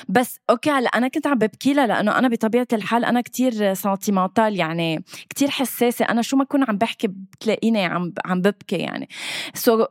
بس 0.10 0.40
okay 0.50 0.70
هلأ 0.70 0.90
أنا 0.90 1.08
كنت 1.08 1.28
عم 1.28 1.38
ببكي 1.38 1.74
لها 1.74 1.88
لأنه 1.88 2.18
أنا 2.20 2.28
بطبيعة 2.28 2.68
الحال 2.74 3.06
أنا 3.06 3.22
كتير 3.22 3.74
sentimental 3.74 4.56
يعني 4.56 5.04
كتير 5.30 5.50
حساسة. 5.50 6.06
أنا 6.06 6.22
شو 6.22 6.38
ما 6.38 6.44
اكون 6.44 6.64
عم 6.64 6.78
بحكي 6.78 7.08
بتلاقيني 7.08 7.86
عم 7.86 8.14
عم 8.26 8.42
ببكي 8.42 8.76
يعني. 8.76 9.10
so, 9.54 9.88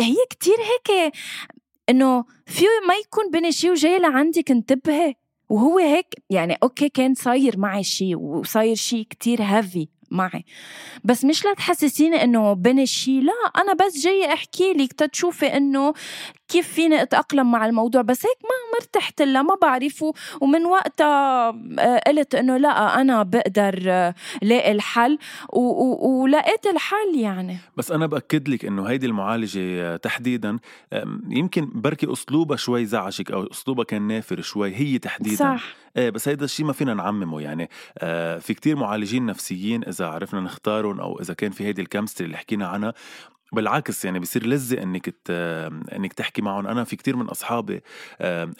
هي 0.00 0.16
كتير 0.30 0.54
هيك 0.54 1.12
إنه 1.90 2.24
في 2.46 2.64
ما 2.88 2.94
يكون 2.94 3.30
بني 3.30 3.52
شيء 3.52 3.70
وجاي 3.70 3.98
لعندك 3.98 4.50
انتبهي 4.50 5.14
وهو 5.48 5.78
هيك 5.78 6.14
يعني 6.30 6.58
أوكي 6.62 6.88
كان 6.88 7.14
صاير 7.14 7.58
معي 7.58 7.84
شيء 7.84 8.16
وصاير 8.16 8.74
شيء 8.74 9.06
كتير 9.10 9.42
هيفي 9.42 9.88
معي. 10.10 10.44
بس 11.04 11.24
مش 11.24 11.44
لا 11.44 11.54
تحسسيني 11.54 12.24
إنه 12.24 12.52
بين 12.52 12.78
الشي 12.78 13.20
لا 13.20 13.32
أنا 13.56 13.72
بس 13.72 13.98
جاية 13.98 14.32
أحكي 14.32 14.72
لك 14.72 14.92
تتشوفي 14.92 15.46
إنه 15.46 15.92
كيف 16.48 16.68
فيني 16.68 17.02
أتأقلم 17.02 17.50
مع 17.50 17.66
الموضوع؟ 17.66 18.02
بس 18.02 18.26
هيك 18.26 18.38
ما 18.42 18.78
مرتحت 18.80 19.22
لها 19.22 19.42
ما 19.42 19.56
بعرفه 19.62 20.12
ومن 20.40 20.64
وقتها 20.64 21.48
آه، 21.78 22.02
قلت 22.06 22.34
إنه 22.34 22.56
لا 22.56 23.00
أنا 23.00 23.22
بقدر 23.22 23.82
آه، 23.86 24.14
لاقي 24.42 24.72
الحل. 24.72 25.18
ولقيت 25.52 26.66
الحل 26.66 27.14
يعني. 27.14 27.58
بس 27.76 27.92
أنا 27.92 28.06
بأكد 28.06 28.48
لك 28.48 28.64
إنه 28.64 28.84
هيدي 28.84 29.06
المعالجة 29.06 29.60
آه، 29.60 29.96
تحديدا 29.96 30.58
يمكن 31.28 31.70
بركي 31.74 32.12
أسلوبها 32.12 32.56
شوي 32.56 32.84
زعجك 32.86 33.30
أو 33.30 33.46
أسلوبها 33.46 33.84
كان 33.84 34.02
نافر 34.02 34.40
شوي 34.40 34.74
هي 34.74 34.98
تحديدا. 34.98 35.36
صح. 35.36 35.64
إيه 35.96 36.10
بس 36.10 36.28
هيدا 36.28 36.44
الشيء 36.44 36.66
ما 36.66 36.72
فينا 36.72 36.94
نعممه 36.94 37.40
يعني. 37.40 37.70
آه 37.98 38.38
في 38.38 38.54
كتير 38.54 38.76
معالجين 38.76 39.26
نفسيين 39.26 39.84
إذا 39.84 40.06
عرفنا 40.06 40.40
نختارهم 40.40 41.00
أو 41.00 41.20
إذا 41.20 41.34
كان 41.34 41.50
في 41.50 41.64
هيدي 41.64 41.82
الكيمستري 41.82 42.26
اللي 42.26 42.36
حكينا 42.36 42.66
عنها. 42.66 42.94
بالعكس 43.52 44.04
يعني 44.04 44.18
بصير 44.18 44.46
لذة 44.46 44.82
إنك 44.82 45.14
إنك 45.96 46.12
تحكي 46.12 46.42
معهم. 46.42 46.66
أنا 46.66 46.84
في 46.84 46.96
كتير 46.96 47.16
من 47.16 47.26
أصحابي 47.26 47.80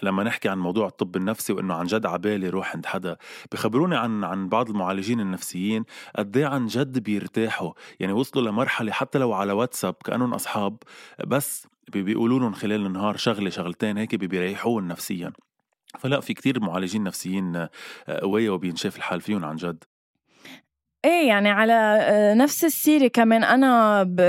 لما 0.02 0.22
نحكي 0.24 0.48
عن 0.48 0.58
موضوع 0.58 0.86
الطب 0.86 1.16
النفسي 1.16 1.52
وإنه 1.52 1.74
عن 1.74 1.86
جد 1.86 2.06
عبالي 2.06 2.48
روح 2.48 2.74
عند 2.74 2.86
حدا 2.86 3.16
بخبروني 3.52 3.96
عن 3.96 4.24
عن 4.24 4.48
بعض 4.48 4.70
المعالجين 4.70 5.20
النفسيين 5.20 5.84
قد 6.16 6.36
إيه 6.36 6.46
عن 6.46 6.66
جد 6.66 6.98
بيرتاحوا. 6.98 7.72
يعني 8.00 8.12
وصلوا 8.12 8.50
لمرحلة 8.50 8.92
حتى 8.92 9.18
لو 9.18 9.32
على 9.32 9.52
واتساب 9.52 9.94
كأنهم 10.04 10.34
أصحاب 10.34 10.76
بس 11.26 11.66
بيقولوا 11.92 12.40
لهم 12.40 12.52
خلال 12.52 12.86
النهار 12.86 13.16
شغلة 13.16 13.50
شغلتين 13.50 13.98
هيك 13.98 14.14
بيريحوهم 14.14 14.88
نفسيا. 14.88 15.32
فلا 15.98 16.20
في 16.20 16.34
كتير 16.34 16.60
معالجين 16.60 17.02
نفسيين 17.02 17.68
قوية 18.08 18.50
وبينشاف 18.50 18.96
الحال 18.96 19.20
فيهم 19.20 19.44
عن 19.44 19.56
جد. 19.56 19.84
إيه 21.08 21.28
يعني 21.28 21.50
على 21.50 21.98
آه، 22.02 22.34
نفس 22.34 22.64
السيرة 22.64 23.06
كمان 23.06 23.44
أنا 23.44 24.02
ب... 24.02 24.20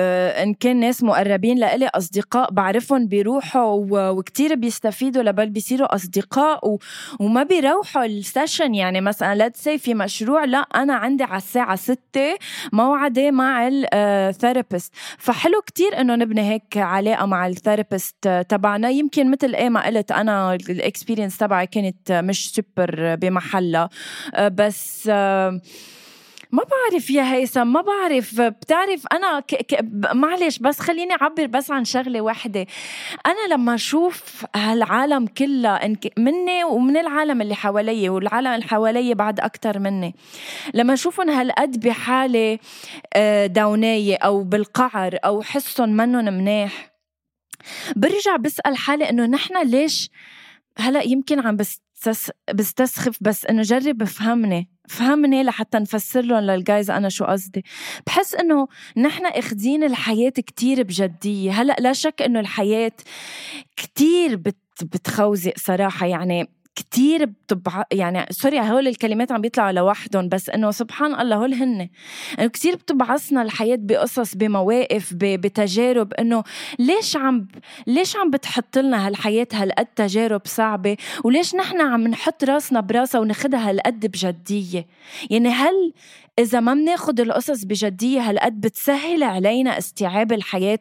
إن 0.43 0.53
كان 0.53 0.79
ناس 0.79 1.03
مقربين 1.03 1.57
لإلي 1.57 1.87
أصدقاء 1.87 2.51
بعرفهم 2.51 3.07
بيروحوا. 3.07 3.85
وكتير 4.11 4.55
بيستفيدوا 4.55 5.23
لبل 5.23 5.49
بيصيروا 5.49 5.95
أصدقاء 5.95 6.67
و... 6.67 6.79
وما 7.19 7.43
بيروحوا 7.43 8.05
ال 8.05 8.13
session. 8.13 8.75
يعني 8.75 9.01
مثلا 9.01 9.35
let's 9.35 9.51
say 9.55 9.77
في 9.77 9.93
مشروع 9.93 10.43
لا 10.43 10.57
أنا 10.57 10.93
عندي 10.93 11.23
على 11.23 11.37
الساعة 11.37 11.75
ستة 11.75 12.37
موعدة 12.73 13.31
مع 13.31 13.67
ال 13.93 14.03
therapist 14.03 14.93
آه، 14.93 15.15
فحلو 15.17 15.61
كتير 15.61 16.01
إنه 16.01 16.15
نبني 16.15 16.41
هيك 16.41 16.77
علاقة 16.77 17.25
مع 17.25 17.47
ال 17.47 17.57
therapist 17.57 18.45
تبعنا. 18.49 18.89
يمكن 18.89 19.31
مثل 19.31 19.55
إيه 19.55 19.69
ما 19.69 19.85
قلت 19.85 20.11
أنا 20.11 20.53
ال 20.53 20.61
experience 20.61 21.37
تبعي 21.37 21.67
كانت 21.67 22.11
مش 22.11 22.51
سوبر 22.51 23.15
بمحلها. 23.15 23.89
آه، 24.33 24.47
بس 24.47 25.09
ما 26.51 26.63
بعرف 26.63 27.09
يا 27.09 27.33
هيثم 27.33 27.67
ما 27.67 27.81
بعرف. 27.81 28.41
بتعرف 28.41 29.03
أنا 29.11 29.39
ك... 29.39 29.55
ك... 29.55 29.85
معلش 30.13 30.59
بس 30.59 30.79
خليني 30.79 31.13
أعبر 31.21 31.45
بس 31.45 31.71
عن 31.71 31.85
شغلة 31.85 32.21
واحدة. 32.21 32.65
أنا 33.25 33.53
لما 33.53 33.75
أشوف 33.75 34.45
هالعالم 34.55 35.27
كلها 35.27 35.95
مني 36.17 36.63
ومن 36.63 36.97
العالم 36.97 37.41
اللي 37.41 37.55
حوالي 37.55 38.09
والعالم 38.09 38.47
اللي 38.47 38.65
حوالي 38.65 39.13
بعد 39.13 39.39
أكثر 39.39 39.79
مني 39.79 40.15
لما 40.73 40.93
أشوفهم 40.93 41.29
هالقد 41.29 41.79
بحالة 41.79 42.59
آه، 43.13 43.45
دونايه 43.45 44.17
أو 44.17 44.43
بالقعر 44.43 45.17
أو 45.25 45.41
حسهم 45.41 45.89
منهم 45.89 46.33
مناح 46.33 46.91
برجع 47.95 48.35
بسأل 48.35 48.77
حالي 48.77 49.09
إنه 49.09 49.25
نحن 49.25 49.67
ليش 49.67 50.09
هلأ 50.77 51.01
يمكن 51.03 51.39
عم 51.39 51.57
بستسخف 52.53 53.17
بس 53.21 53.45
إنه 53.45 53.61
جرب 53.61 54.01
افهمني 54.01 54.69
فهمني 54.89 55.43
لحتى 55.43 55.77
نفسر 55.79 56.21
لهم 56.21 56.39
للجايز 56.39 56.91
أنا 56.91 57.09
شو 57.09 57.25
قصدي. 57.25 57.65
بحس 58.07 58.35
إنه 58.35 58.67
نحن 58.97 59.25
أخذين 59.25 59.83
الحياة 59.83 60.29
كتير 60.29 60.83
بجدية. 60.83 61.51
هلأ 61.51 61.75
لا 61.79 61.93
شك 61.93 62.21
إنه 62.21 62.39
الحياة 62.39 62.91
كتير 63.77 64.35
بت 64.35 64.57
بتخوزق 64.83 65.53
صراحة. 65.57 66.05
يعني 66.05 66.49
كتير 66.79 67.25
بتبع 67.25 67.83
يعني 67.91 68.25
سوري 68.31 68.59
هول 68.59 68.87
الكلمات 68.87 69.31
عم 69.31 69.41
بيطلعوا 69.41 69.71
لوحدهم 69.71 70.29
بس 70.29 70.49
إنه 70.49 70.71
سبحان 70.71 71.21
الله 71.21 71.35
هول 71.35 71.53
هن. 71.53 71.89
إنه 72.39 72.47
كثير 72.47 72.75
بتبعثنا 72.75 73.41
الحياة 73.41 73.77
بقصص 73.79 74.35
بمواقف 74.35 75.13
بتجارب 75.13 76.13
إنه 76.13 76.43
ليش 76.79 77.17
عم 77.17 77.47
ليش 77.87 78.15
عم 78.15 78.29
بتحط 78.29 78.77
لنا 78.77 79.07
هالحياة 79.07 79.47
هالقد 79.53 79.85
تجارب 79.85 80.41
صعبة؟ 80.45 80.97
وليش 81.23 81.55
نحن 81.55 81.81
عم 81.81 82.07
نحط 82.07 82.43
راسنا 82.43 82.79
براسها 82.79 83.21
وناخدها 83.21 83.69
هالقد 83.69 84.05
بجدية؟ 84.05 84.85
يعني 85.29 85.49
هل 85.49 85.93
إذا 86.39 86.59
ما 86.59 86.73
بناخد 86.73 87.19
القصص 87.19 87.63
بجدية 87.63 88.21
هالقد 88.21 88.61
بتسهل 88.61 89.23
علينا 89.23 89.77
استيعاب 89.77 90.31
الحياة 90.31 90.79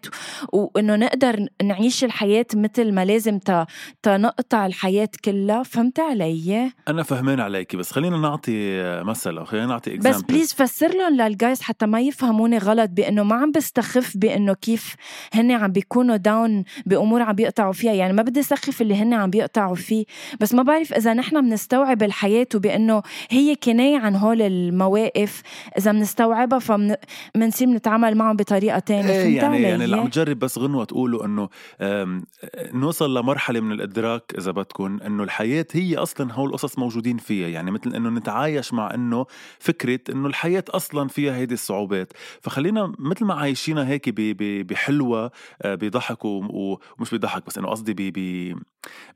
وإنه 0.52 0.96
نقدر 0.96 1.46
نعيش 1.62 2.04
الحياة 2.04 2.46
مثل 2.54 2.92
ما 2.92 3.04
لازم 3.04 3.38
تنقطع 4.02 4.66
الحياة 4.66 5.08
كلها. 5.24 5.62
فهمت 5.62 6.00
علي؟ 6.00 6.72
أنا 6.88 7.02
فهمان 7.02 7.40
عليكي 7.40 7.76
بس 7.76 7.92
خلينا 7.92 8.16
نعطي 8.16 8.82
مثل 9.02 9.38
أو 9.38 9.44
خلينا 9.44 9.66
نعطي 9.66 9.94
example 9.94 10.18
بس 10.18 10.24
please 10.24 10.54
فسر 10.54 10.88
لهم 10.88 11.16
لل 11.16 11.31
guys 11.31 11.62
حتى 11.62 11.86
ما 11.86 12.00
يفهموني 12.00 12.58
غلط 12.58 12.90
بإنه 12.90 13.22
ما 13.22 13.34
عم 13.34 13.52
بستخف 13.52 14.16
بإنه 14.16 14.54
كيف 14.54 14.94
هن 15.32 15.50
عم 15.50 15.72
بيكونوا 15.72 16.16
down 16.16 16.64
بأمور 16.86 17.22
عم 17.22 17.34
بيقطعوا 17.34 17.72
فيها. 17.72 17.92
يعني 17.92 18.12
ما 18.12 18.22
بدي 18.22 18.42
سخف 18.42 18.82
اللي 18.82 18.94
هن 18.94 19.14
عم 19.14 19.30
بيقطعوا 19.30 19.74
فيه 19.74 20.04
بس 20.40 20.54
ما 20.54 20.62
بعرف 20.62 20.92
إذا 20.92 21.14
نحن 21.14 21.40
بنستوعب 21.40 22.02
الحياة 22.02 22.46
وبإنه 22.54 23.02
هي 23.30 23.54
كناية 23.56 23.98
عن 23.98 24.16
هول 24.16 24.42
المواقف. 24.42 25.42
إذا 25.78 25.92
بنستوعبها 25.92 26.58
فبنصير 26.58 27.68
نتعامل 27.68 28.14
معهم 28.14 28.36
بطريقة 28.36 28.78
تانية. 28.78 29.10
إيه 29.10 29.36
يعني 29.36 29.62
يعني 29.62 29.84
اللي 29.84 29.96
عم 29.96 30.08
تجرب 30.08 30.38
بس 30.38 30.58
غنوة 30.58 30.84
تقوله 30.84 31.24
إنه 31.24 31.48
نوصل 32.74 33.18
لمرحلة 33.18 33.60
من 33.60 33.72
الإدراك 33.72 34.34
إذا 34.38 34.50
بدكم 34.50 35.00
إنه 35.06 35.22
الحياة 35.22 35.66
هي 35.72 35.96
أصلا 35.96 36.32
هول 36.32 36.48
القصص 36.48 36.78
موجودين 36.78 37.16
فيها. 37.18 37.48
يعني 37.48 37.70
مثل 37.70 37.94
إنه 37.94 38.10
نتعايش 38.10 38.72
مع 38.72 38.94
إنه 38.94 39.26
فكرة 39.58 40.00
إنه 40.10 40.26
الحياة 40.28 40.64
أصلا 40.68 41.08
فيها 41.08 41.36
هيدي 41.36 41.54
الصعوبات. 41.54 42.12
فخلينا 42.42 42.92
مثل 42.98 43.24
ما 43.24 43.34
عايشينها 43.34 43.88
هيك 43.88 44.08
بحلوة 44.68 45.30
آه، 45.62 45.74
بضحك 45.74 46.24
ومش 46.24 47.14
بضحك 47.14 47.46
بس 47.46 47.58
إنه 47.58 47.68
قصدي 47.68 48.12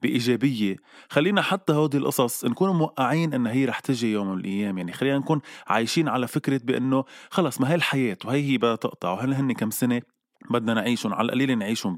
بإيجابية. 0.03 0.77
خلينا 1.09 1.43
حتى 1.43 1.73
هودي 1.73 1.99
القصص 1.99 2.45
نكون 2.45 2.71
موقعين 2.71 3.35
انها 3.35 3.53
هي 3.53 3.65
رح 3.65 3.81
تجي 3.81 4.13
يوم 4.13 4.33
من 4.33 4.39
الأيام. 4.39 4.79
يعني 4.79 4.93
خلينا 4.93 5.19
نكون 5.19 5.41
عايشين 5.67 6.09
على 6.13 6.29
فكرة 6.29 6.61
بأنه 6.65 7.05
خلص 7.31 7.61
ما 7.61 7.71
هي 7.71 7.75
الحياة 7.75 8.17
وهي 8.25 8.51
هي 8.51 8.59
بدها 8.59 8.77
تقطع 8.77 9.11
وهل 9.11 9.35
هن 9.35 9.53
كم 9.53 9.71
سنة 9.71 10.03
بدنا 10.51 10.75
نعيشهم؟ 10.75 11.15
على 11.15 11.27
القليل 11.27 11.59
نعيشهم 11.59 11.97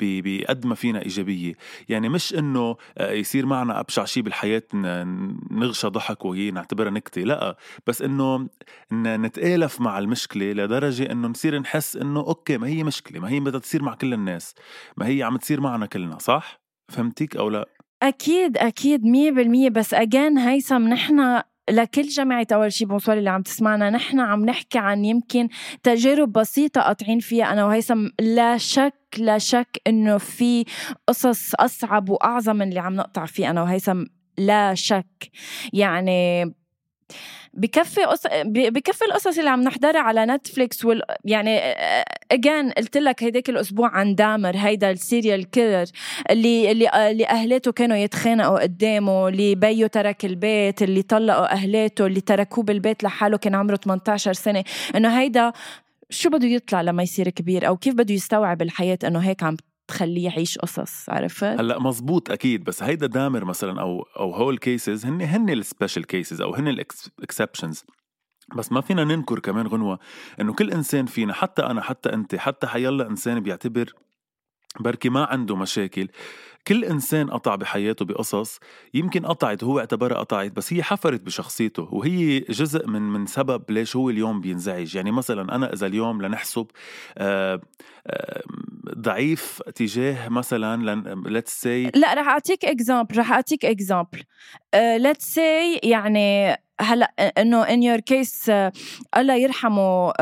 بقد 0.00 0.66
ما 0.66 0.74
فينا 0.74 1.02
إيجابية. 1.02 1.54
يعني 1.88 2.08
مش 2.08 2.34
إنه 2.34 2.76
آه، 2.98 3.12
يصير 3.12 3.46
معنا 3.46 3.80
أبشع 3.80 4.04
شيء 4.04 4.22
بالحياة 4.22 4.62
نغشى 5.50 5.86
ضحك 5.86 6.24
وهي 6.24 6.50
نعتبرها 6.50 6.90
نكتة 6.90 7.22
لا 7.22 7.56
بس 7.86 8.02
إنه 8.02 8.48
نتآلف 8.92 9.80
مع 9.80 9.98
المشكلة 9.98 10.52
لدرجة 10.52 11.12
إنه 11.12 11.28
نصير 11.28 11.58
نحس 11.58 11.96
إنه 11.96 12.20
أوكي 12.20 12.58
ما 12.58 12.66
هي 12.66 12.84
مشكلة 12.84 13.20
ما 13.20 13.28
هي 13.28 13.40
بدها 13.40 13.60
تصير 13.60 13.82
مع 13.82 13.94
كل 13.94 14.12
الناس 14.14 14.54
ما 14.96 15.06
هي 15.06 15.22
عم 15.22 15.36
تصير 15.36 15.60
معنا 15.60 15.86
كلنا 15.86 16.18
صح؟ 16.18 16.60
فهمتيك 16.92 17.36
أو 17.36 17.48
لا؟ 17.48 17.68
أكيد 18.02 18.58
أكيد 18.58 19.04
مية 19.04 19.30
بالمية 19.30 19.70
بس 19.70 19.94
اجان 19.94 20.38
هيثم 20.38 20.88
نحن 20.88 21.42
لكل 21.70 22.02
جماعة 22.02 22.46
أول 22.52 22.72
شي 22.72 22.84
bonsoir 22.84 23.18
اللي 23.18 23.30
عم 23.30 23.42
تسمعنا. 23.42 23.90
نحن 23.90 24.20
عم 24.20 24.44
نحكي 24.44 24.78
عن 24.78 25.04
يمكن 25.04 25.48
تجارب 25.82 26.32
بسيطة 26.32 26.80
قاطعين 26.80 27.18
فيها 27.18 27.52
أنا 27.52 27.64
وهيثم 27.64 28.08
لا 28.20 28.56
شك 28.58 28.94
لا 29.18 29.38
شك 29.38 29.80
إنه 29.86 30.18
في 30.18 30.64
قصص 31.06 31.54
أصعب 31.54 32.08
وأعظم 32.08 32.56
من 32.56 32.68
اللي 32.68 32.80
عم 32.80 32.94
نقطع 32.94 33.26
فيه 33.26 33.50
أنا 33.50 33.62
وهيثم 33.62 34.04
لا 34.38 34.74
شك. 34.74 35.30
يعني 35.72 36.54
بكفي 37.56 38.04
قص... 38.04 38.22
بكفي 38.46 39.04
القصص 39.04 39.38
اللي 39.38 39.50
عم 39.50 39.62
نحضرها 39.62 40.00
على 40.00 40.26
نتفليكس 40.26 40.84
وال... 40.84 41.02
يعني 41.24 41.58
again 42.32 42.70
قلت 42.70 42.96
لك 42.96 43.22
هيداك 43.24 43.50
الأسبوع 43.50 43.88
عن 43.88 44.14
دامر 44.14 44.56
هيدا 44.56 44.90
ال 44.90 44.99
serial 44.99 45.50
killer 45.50 45.86
اللي 46.30 46.70
اللي 46.70 47.10
اللي 47.10 47.26
اهلاته 47.26 47.72
كانوا 47.72 47.96
يتخانقوا 47.96 48.62
قدامه 48.62 49.28
اللي 49.28 49.54
بيو 49.54 49.86
ترك 49.86 50.24
البيت 50.24 50.82
اللي 50.82 51.02
طلقوا 51.02 51.52
اهلاته 51.52 52.06
اللي 52.06 52.20
تركوه 52.20 52.64
بالبيت 52.64 53.04
لحاله 53.04 53.36
كان 53.36 53.54
عمره 53.54 53.76
18 53.76 54.32
سنة. 54.32 54.64
إنه 54.96 55.20
هيدا 55.20 55.52
شو 56.10 56.30
بده 56.30 56.46
يطلع 56.48 56.80
لما 56.82 57.02
يصير 57.02 57.28
كبير؟ 57.28 57.66
أو 57.68 57.76
كيف 57.76 57.94
بده 57.94 58.14
يستوعب 58.14 58.62
الحياة 58.62 58.98
إنه 59.04 59.18
هيك 59.18 59.42
عم 59.42 59.56
تخليه 59.88 60.24
يعيش 60.24 60.58
قصص 60.58 61.10
عرفت؟ 61.10 61.44
هلأ 61.44 61.78
مزبوط 61.78 62.30
أكيد. 62.30 62.64
بس 62.64 62.82
هيدا 62.82 63.06
دامر 63.06 63.44
مثلا 63.44 63.80
أو 63.80 64.02
أو 64.02 64.34
هول 64.34 64.58
cases 64.58 65.06
هن 65.06 65.22
هن 65.22 65.50
ال 65.50 65.57
special 65.57 66.06
cases 66.06 66.40
أو 66.40 66.54
هن 66.54 66.68
ال 66.68 66.78
exceptions 66.78 67.84
بس 68.56 68.72
ما 68.72 68.80
فينا 68.80 69.04
ننكر 69.04 69.38
كمان 69.38 69.66
غنوة 69.66 69.98
إنه 70.40 70.54
كل 70.54 70.70
إنسان 70.70 71.06
فينا 71.06 71.32
حتى 71.32 71.62
أنا 71.62 71.82
حتى 71.82 72.12
أنت 72.12 72.34
حتى 72.34 72.66
حيلا 72.66 73.06
إنسان 73.08 73.40
بيعتبر 73.40 73.94
بركي 74.80 75.08
ما 75.08 75.24
عنده 75.24 75.56
مشاكل. 75.56 76.08
كل 76.68 76.84
إنسان 76.84 77.30
قطع 77.30 77.54
بحياته 77.54 78.04
بقصص 78.04 78.58
يمكن 78.94 79.26
قطعت 79.26 79.64
هو 79.64 79.78
اعتبرها 79.78 80.18
قطعت 80.18 80.52
بس 80.52 80.72
هي 80.72 80.82
حفرت 80.82 81.20
بشخصيته 81.20 81.88
وهي 81.92 82.40
جزء 82.40 82.86
من 82.86 83.02
من 83.02 83.26
سبب 83.26 83.70
ليش 83.70 83.96
هو 83.96 84.10
اليوم 84.10 84.40
بينزعج. 84.40 84.96
يعني 84.96 85.10
مثلا 85.10 85.54
أنا 85.54 85.72
إذا 85.72 85.86
اليوم 85.86 86.22
لنحسب 86.22 86.66
آآ 87.18 87.60
آآ 88.06 88.42
ضعيف 88.98 89.62
تجاه 89.74 90.28
مثلا 90.28 91.04
let's 91.26 91.60
say 91.60 91.90
لا 91.94 92.14
رح 92.14 92.28
أعطيك 92.28 92.64
example 92.64 93.18
رح 93.18 93.32
أعطيك 93.32 93.64
example 93.64 94.22
let's 94.74 95.34
say 95.34 95.80
يعني 95.82 96.56
هلأ 96.80 97.12
إنه 97.38 97.62
in 97.62 97.82
your 97.82 98.00
case 98.00 98.50
الله 99.16 99.34
يرحمه 99.34 100.10
uh, 100.10 100.14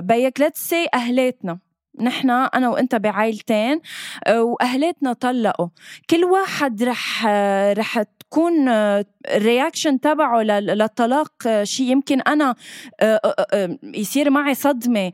بيك 0.00 0.40
let's 0.40 0.68
say 0.68 0.88
أهلاتنا. 0.94 1.58
نحن 2.00 2.30
أنا 2.30 2.68
وإنت 2.68 2.94
بعائلتين 2.94 3.80
آه، 4.26 4.42
وأهلاتنا 4.42 5.12
طلقوا. 5.12 5.68
كل 6.10 6.24
واحد 6.24 6.82
رح 6.82 7.26
آه، 7.28 7.72
رح 7.72 8.02
تكون 8.02 8.68
ال 9.28 9.36
reaction 9.36 10.00
تبعه 10.00 10.42
للطلاق 10.42 11.62
شيء 11.62 11.86
يمكن 11.90 12.20
أنا 12.20 12.54
يصير 13.82 14.30
معي 14.30 14.54
صدمة 14.54 15.12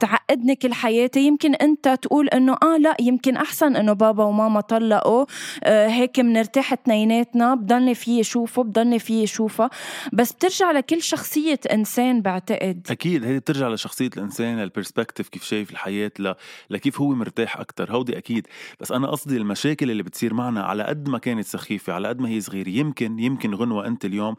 تعقدني 0.00 0.54
كل 0.54 0.74
حياتي. 0.74 1.20
يمكن 1.20 1.54
أنت 1.54 1.88
تقول 2.02 2.28
إنه 2.28 2.56
آه 2.62 2.76
لا 2.76 2.96
يمكن 3.00 3.36
أحسن 3.36 3.76
إنه 3.76 3.92
بابا 3.92 4.24
وماما 4.24 4.60
طلقوا 4.60 5.24
هيك 5.66 6.20
بنرتاح 6.20 6.72
اثنيناتنا 6.72 7.54
بضلني 7.54 7.94
فيه 7.94 8.22
شوفه 8.22 8.62
بضلني 8.62 8.98
فيه 8.98 9.26
شوفه 9.26 9.70
بس 10.12 10.32
بترجع 10.32 10.70
لكل 10.70 11.02
شخصية 11.02 11.60
إنسان 11.72 12.22
بعتقد. 12.22 12.86
أكيد 12.90 13.24
هي 13.24 13.38
بترجع 13.38 13.68
لشخصية 13.68 14.10
الإنسان 14.16 14.60
للبرسبكتيف 14.60 15.28
كيف 15.28 15.44
شايف 15.44 15.70
الحياة 15.70 16.12
ل... 16.18 16.32
لكيف 16.70 17.00
هو 17.00 17.08
مرتاح 17.08 17.60
أكثر 17.60 17.92
هودي 17.92 18.18
أكيد. 18.18 18.46
بس 18.80 18.92
أنا 18.92 19.10
قصدي 19.10 19.36
المشاكل 19.36 19.90
اللي 19.90 20.02
بتصير 20.02 20.34
معنا 20.34 20.62
على 20.62 20.82
قد 20.82 21.08
ما 21.08 21.18
كانت 21.18 21.46
سخيفة 21.46 21.92
على 21.92 22.08
قد 22.08 22.20
ما 22.20 22.28
هي 22.28 22.40
صغيرة. 22.40 22.68
يمكن 22.68 23.18
يمكن 23.18 23.37
غنوة 23.46 23.86
أنت 23.86 24.04
اليوم 24.04 24.34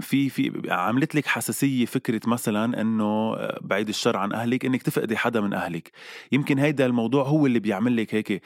في 0.00 0.28
في 0.28 0.62
عملت 0.68 1.14
لك 1.14 1.26
حساسية 1.26 1.84
فكرة 1.84 2.20
مثلا 2.26 2.80
إنه 2.80 3.36
بعيد 3.60 3.88
الشر 3.88 4.16
عن 4.16 4.32
أهلك 4.32 4.64
إنك 4.64 4.82
تفقدي 4.82 5.16
حدا 5.16 5.40
من 5.40 5.52
أهلك. 5.52 5.90
يمكن 6.32 6.58
هيدا 6.58 6.86
الموضوع 6.86 7.24
هو 7.24 7.46
اللي 7.46 7.58
بيعمل 7.58 7.96
لك 7.96 8.14
هيك 8.14 8.42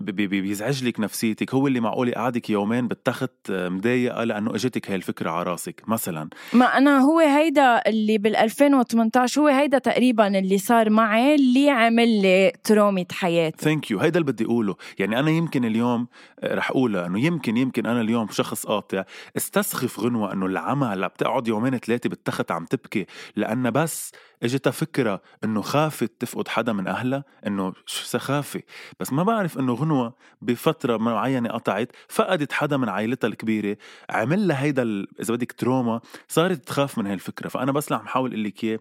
بيزعج 0.00 0.84
لك 0.84 1.00
نفسيتك 1.00 1.54
هو 1.54 1.66
اللي 1.66 1.80
معقول 1.80 2.14
قعدك 2.14 2.50
يومين 2.50 2.88
بالتخت 2.88 3.32
مضايقة 3.50 4.24
لأنه 4.24 4.54
إجتك 4.54 4.90
هاي 4.90 4.96
الفكرة 4.96 5.30
على 5.30 5.42
راسك 5.42 5.82
مثلا. 5.86 6.28
ما 6.52 6.64
أنا 6.64 6.98
هو 6.98 7.18
هيدا 7.18 7.82
اللي 7.86 8.18
بال 8.18 8.36
2018 8.36 9.40
هو 9.40 9.48
هيدا 9.48 9.78
تقريبا 9.78 10.38
اللي 10.38 10.58
صار 10.58 10.90
معي 10.90 11.34
اللي 11.34 11.70
عمل 11.70 12.22
لي 12.22 12.52
trauma 12.64 13.06
حياتي. 13.12 13.64
ثانك 13.64 13.90
يو 13.90 13.98
هيدا 13.98 14.20
اللي 14.20 14.32
بدي 14.32 14.44
أقوله. 14.44 14.76
يعني 14.98 15.18
أنا 15.18 15.30
يمكن 15.30 15.64
اليوم 15.64 16.06
رح 16.44 16.70
أقولها 16.70 17.06
إنه 17.06 17.24
يمكن 17.24 17.56
يمكن 17.56 17.86
أنا 17.86 18.00
اليوم 18.06 18.28
شخص 18.28 18.66
قاطع 18.66 19.04
استسخف 19.36 20.00
غنوة 20.00 20.32
أنه 20.32 20.46
العمى 20.46 20.86
هلا 20.86 21.06
بتقعد 21.06 21.48
يومين 21.48 21.78
ثلاثة 21.78 22.08
بالتخت 22.08 22.50
عم 22.50 22.64
تبكي 22.64 23.06
لأنها 23.36 23.70
بس 23.70 24.12
إجتها 24.42 24.70
فكرة 24.70 25.22
إنه 25.44 25.62
خافت 25.62 26.12
تفقد 26.20 26.48
حدا 26.48 26.72
من 26.72 26.86
أهلها 26.86 27.24
إنه 27.46 27.72
شو 27.86 28.04
سخافة 28.04 28.62
بس 29.00 29.12
ما 29.12 29.22
بعرف 29.22 29.58
إنه 29.58 29.74
غنوة 29.74 30.14
بفترة 30.42 30.96
معينة 30.96 31.48
قطعت 31.48 31.92
فقدت 32.08 32.52
حدا 32.52 32.76
من 32.76 32.88
عائلتها 32.88 33.28
الكبيرة 33.28 33.76
عمل 34.10 34.48
لها 34.48 34.62
هيدا 34.62 34.82
إذا 35.20 35.34
بدك 35.34 35.52
تروما 35.52 36.00
صارت 36.28 36.68
تخاف 36.68 36.98
من 36.98 37.06
هاي 37.06 37.14
الفكرة 37.14 37.48
فأنا 37.48 37.72
بس 37.72 37.92
عم 37.92 38.06
حاول 38.06 38.30
أقول 38.30 38.44
لك 38.44 38.64
إياه 38.64 38.78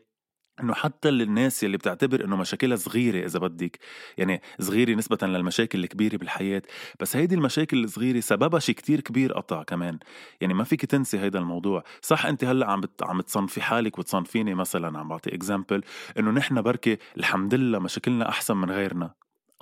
إنه 0.64 0.74
حتى 0.74 1.10
الناس 1.10 1.64
اللي 1.64 1.78
بتعتبر 1.78 2.26
إنه 2.26 2.36
مشاكلها 2.36 2.78
صغيرة 2.78 3.26
إذا 3.26 3.40
بدك 3.40 3.80
يعني 4.18 4.42
صغيرة 4.60 4.94
نسبة 4.96 5.28
للمشاكل 5.28 5.84
الكبيرة 5.84 6.18
بالحياة 6.18 6.62
بس 7.00 7.16
هيدي 7.16 7.36
المشاكل 7.36 7.84
الصغيرة 7.84 8.20
سببها 8.20 8.60
شيء 8.60 8.76
كتير 8.76 9.00
كبير 9.02 9.34
قطع 9.34 9.64
كمان. 9.64 10.00
يعني 10.42 10.54
ما 10.54 10.64
فيك 10.64 10.86
تنسي 10.86 11.20
هيدا 11.20 11.40
الموضوع. 11.40 11.84
صح 12.02 12.26
انت 12.26 12.44
هلأ 12.44 12.72
عم 12.72 12.82
بت... 12.82 13.04
عم 13.04 13.22
تصنفي 13.22 13.62
حالك 13.62 14.00
وتصنفيني 14.00 14.56
مثلا 14.56 15.00
عم 15.00 15.08
بعطي 15.08 15.36
example 15.36 15.84
إنه 16.20 16.32
نحن 16.32 16.62
بركي 16.62 16.98
الحمد 17.18 17.54
لله 17.54 17.80
مشاكلنا 17.80 18.30
أحسن 18.30 18.58
من 18.58 18.72
غيرنا 18.72 19.14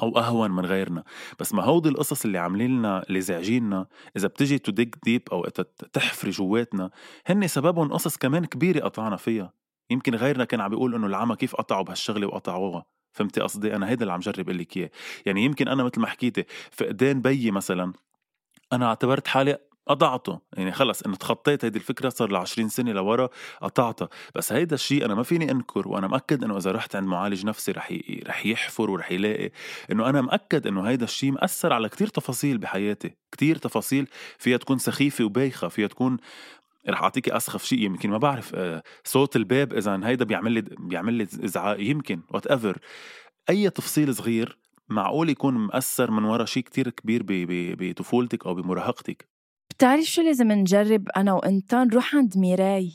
أو 0.01 0.17
أهون 0.17 0.51
من 0.51 0.65
غيرنا. 0.65 1.03
بس 1.39 1.53
ما 1.53 1.63
هودي 1.63 1.89
القصص 1.89 2.25
اللي 2.25 2.37
عاملين 2.37 2.77
لنا 2.77 3.03
اللي 3.03 3.21
زاعجيننا 3.21 3.87
إذا 4.17 4.27
بتجي 4.27 4.57
dig 4.67 4.95
deep 5.03 5.21
أو 5.31 5.45
تحفري 5.93 6.31
جواتنا 6.31 6.89
هن 7.25 7.47
سببهم 7.47 7.93
قصص 7.93 8.17
كمان 8.17 8.45
كبيرة 8.45 8.79
قطعنا 8.79 9.15
فيها. 9.15 9.62
يمكن 9.93 10.15
غيرنا 10.15 10.45
كان 10.45 10.61
عم 10.61 10.69
بيقول 10.69 10.95
إنه 10.95 11.07
العمى 11.07 11.35
كيف 11.35 11.55
قطعوا 11.55 11.83
بهالشغلة 11.83 12.27
وقطعوها؟ 12.27 12.85
فهمتي 13.13 13.41
قصدي؟ 13.41 13.75
أنا 13.75 13.89
هيدا 13.89 14.01
اللي 14.01 14.13
عم 14.13 14.19
جرب 14.19 14.39
أقول 14.39 14.57
لك 14.57 14.77
إياه. 14.77 14.91
يعني 15.25 15.43
يمكن 15.43 15.67
أنا 15.67 15.83
مثل 15.83 16.01
ما 16.01 16.07
حكيتي 16.07 16.45
فقدان 16.71 17.21
بيي 17.21 17.51
مثلا 17.51 17.93
أنا 18.73 18.85
اعتبرت 18.85 19.27
حالي 19.27 19.57
قطعته. 19.87 20.39
يعني 20.53 20.71
خلص 20.71 21.01
انه 21.01 21.15
تخطيت 21.15 21.65
هيدي 21.65 21.79
الفكرة 21.79 22.09
صار 22.09 22.31
ل 22.31 22.35
20 22.35 22.69
سنة 22.69 22.91
لورا 22.91 23.29
قطعتها. 23.61 24.09
بس 24.35 24.53
هيدا 24.53 24.75
الشيء 24.75 25.05
أنا 25.05 25.15
ما 25.15 25.23
فيني 25.23 25.51
أنكر 25.51 25.87
وأنا 25.87 26.07
مأكد 26.07 26.43
إنه 26.43 26.57
إذا 26.57 26.71
رحت 26.71 26.95
عند 26.95 27.07
معالج 27.07 27.45
نفسي 27.45 27.71
رح 27.71 27.91
ي... 27.91 28.23
رح 28.27 28.45
يحفر 28.45 28.91
ورح 28.91 29.11
يلاقي 29.11 29.51
إنه 29.91 30.09
أنا 30.09 30.21
مأكد 30.21 30.67
إنه 30.67 30.81
هيدا 30.81 31.03
الشيء 31.03 31.31
مأثر 31.31 31.73
على 31.73 31.89
كتير 31.89 32.07
تفاصيل 32.07 32.57
بحياتي. 32.57 33.15
كتير 33.31 33.57
تفاصيل 33.57 34.07
فيها 34.37 34.57
تكون 34.57 34.77
سخيفة 34.77 35.25
وبايخة 35.25 35.67
فيها 35.67 35.87
تكون 35.87 36.17
رح 36.89 37.03
أعطيكي 37.03 37.37
أسخف 37.37 37.63
شيء 37.63 37.79
يمكن 37.79 38.09
ما 38.09 38.17
بعرف 38.17 38.55
آه، 38.55 38.83
صوت 39.03 39.35
الباب 39.35 39.73
إذا 39.73 39.99
هيدا 40.03 40.25
بيعمل 40.25 40.51
لي 40.51 40.61
بيعمل 40.61 41.13
لي 41.13 41.23
ازعاج 41.23 41.79
يمكن 41.79 42.21
whatever 42.29 42.77
أي 43.49 43.69
تفصيل 43.69 44.15
صغير 44.15 44.57
معقول 44.89 45.29
يكون 45.29 45.53
مأثر 45.53 46.11
من 46.11 46.23
ورا 46.23 46.45
شيء 46.45 46.63
كتير 46.63 46.89
كبير 46.89 47.23
بطفولتك 47.79 48.45
أو 48.45 48.55
بمراهقتك؟ 48.55 49.27
بتعرف 49.69 50.03
شو 50.03 50.21
لازم 50.21 50.51
نجرب 50.51 51.09
أنا 51.17 51.33
وانت 51.33 51.75
نروح 51.75 52.15
عند 52.15 52.37
ميراي. 52.37 52.91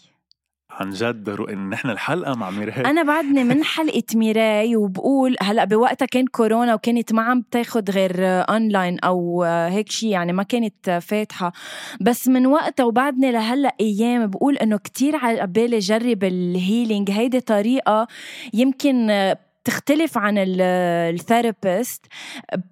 عن 0.70 0.90
جد 0.90 1.28
إن 1.28 1.68
نحن 1.68 1.90
الحلقة 1.90 2.35
مع 2.35 2.50
ميراي. 2.50 2.85
أنا 2.85 3.02
بعدني 3.02 3.44
من 3.44 3.64
حلقة 3.74 4.02
ميراي 4.14 4.76
وبقول 4.76 5.37
هلأ 5.40 5.64
بوقتها 5.64 6.07
كان 6.07 6.26
كورونا 6.26 6.74
وكانت 6.74 7.12
ما 7.12 7.22
عم 7.22 7.44
تاخد 7.50 7.90
غير 7.90 8.14
أونلاين 8.20 8.98
أو 8.98 9.42
هيك 9.44 9.90
شيء 9.90 10.11
يعني 10.11 10.33
ما 10.33 10.42
كانت 10.42 10.90
فاتحة. 10.90 11.52
بس 12.00 12.28
من 12.28 12.46
وقتها 12.46 12.85
وبعدني 12.85 13.33
لهلأ 13.33 13.74
أيام 13.81 14.26
بقول 14.26 14.57
إنه 14.57 14.76
كتير 14.76 15.16
على 15.16 15.46
بالي 15.46 15.78
جرب 15.78 16.24
ال 16.24 16.35
healing 16.35 17.11
هيدي 17.11 17.40
طريقة 17.40 18.07
يمكن 18.54 19.11
تختلف 19.64 20.18
عن 20.18 20.35
ال 20.38 20.55
therapist 20.55 22.07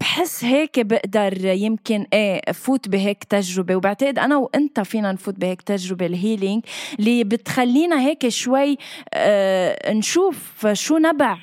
بحس 0.01 0.45
هيك 0.45 0.81
بقدر 0.81 1.45
يمكن 1.45 2.07
إيه 2.13 2.53
فوت 2.53 2.89
بهيك 2.89 3.25
تجربة. 3.25 3.77
وبعتقد 3.77 4.19
أنا 4.19 4.37
وأنت 4.37 4.81
فينا 4.81 5.13
نفوت 5.13 5.35
بهيك 5.35 5.63
تجربة 5.63 6.07
ال 6.07 6.14
healing 6.14 6.65
اللي 6.99 7.25
بتخلينا 7.25 8.01
هيك 8.01 8.29
شوي 8.29 8.77
آه 9.15 9.93
نشوف 9.93 10.67
شو 10.73 10.97
نبع 10.99 11.39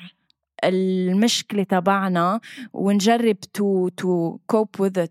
المشكلة 0.64 1.62
تبعنا 1.62 2.40
ونجرب 2.72 3.40
to 3.40 3.88
to 3.88 4.38
cope 4.46 4.68
with 4.80 5.06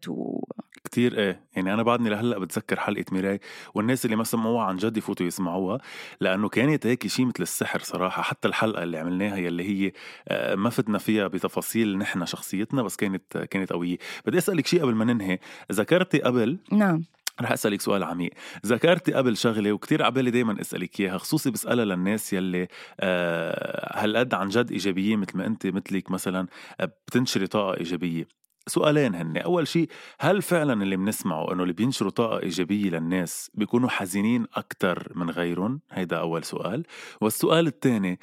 كتير 0.84 1.17
إيه 1.17 1.46
يعني 1.56 1.74
أنا 1.74 1.84
بعدني 1.84 2.10
لهلا 2.10 2.39
بتذكر 2.39 2.80
حلقة 2.80 3.06
ميراي 3.12 3.39
والناس 3.74 4.06
اللي 4.06 4.15
ما 4.15 4.24
سمعوها 4.24 4.63
عن 4.63 4.76
جد 4.78 4.98
يفوتوا 4.98 5.26
يسمعوها 5.26 5.78
لأنه 6.22 6.50
كانت 6.50 6.88
هيك 6.88 7.08
شيء 7.08 7.26
مثل 7.26 7.43
السحر 7.43 7.80
صراحة. 7.80 8.22
حتى 8.22 8.48
الحلقة 8.48 8.84
اللي 8.84 8.98
عملناها 8.98 9.38
يلي 9.38 9.63
هي 9.63 9.91
آه، 10.28 10.56
ما 10.56 10.69
فتنا 10.69 10.98
فيها 10.98 11.28
بتفاصيل 11.28 11.98
نحن 11.98 12.26
شخصيتنا 12.26 12.82
بس 12.84 12.96
كانت 12.96 13.38
كانت 13.38 13.74
قوية. 13.74 13.98
بدي 14.26 14.38
أسألك 14.38 14.67
شيء 14.67 14.82
قبل 14.82 14.96
ما 14.96 15.06
ننهي. 15.06 15.39
ذكرتي 15.72 16.22
قبل 16.22 16.58
نعم. 16.72 17.04
رح 17.41 17.52
أسألك 17.52 17.82
سؤال 17.82 18.04
عميق. 18.04 18.32
ذكرتي 18.65 19.13
قبل 19.13 19.38
شغلة 19.38 19.72
وكتير 19.72 20.04
عبالي 20.04 20.32
دايما 20.32 20.62
أسألك 20.62 21.00
إياها 21.00 21.17
خصوصي 21.17 21.52
بسألها 21.52 21.86
للناس 21.86 22.34
يلي 22.34 22.67
آه 23.00 24.04
هالقد 24.04 24.34
عن 24.34 24.50
جد 24.50 24.72
ايجابيين 24.72 25.19
مثل 25.19 25.38
ما 25.38 25.46
أنت 25.46 25.67
مثلك 25.67 26.12
مثلا 26.12 26.48
آه، 26.80 26.91
بتنشري 27.08 27.48
طاقة 27.48 27.78
إيجابية. 27.78 28.42
سؤالين 28.67 29.15
هن 29.15 29.38
أول 29.38 29.67
شيء 29.67 29.89
هل 30.19 30.41
فعلا 30.41 30.84
اللي 30.84 30.95
بنسمعه 30.95 31.54
أنه 31.54 31.63
اللي 31.63 31.73
بينشروا 31.73 32.12
طاقة 32.12 32.39
إيجابية 32.39 32.89
للناس 32.89 33.52
بيكونوا 33.54 33.89
حزينين 33.89 34.45
أكتر 34.54 35.12
من 35.15 35.30
غيرهم؟ 35.30 35.82
هيدا 35.91 36.17
أول 36.17 36.43
سؤال. 36.43 36.84
والسؤال 37.21 37.67
الثاني 37.67 38.19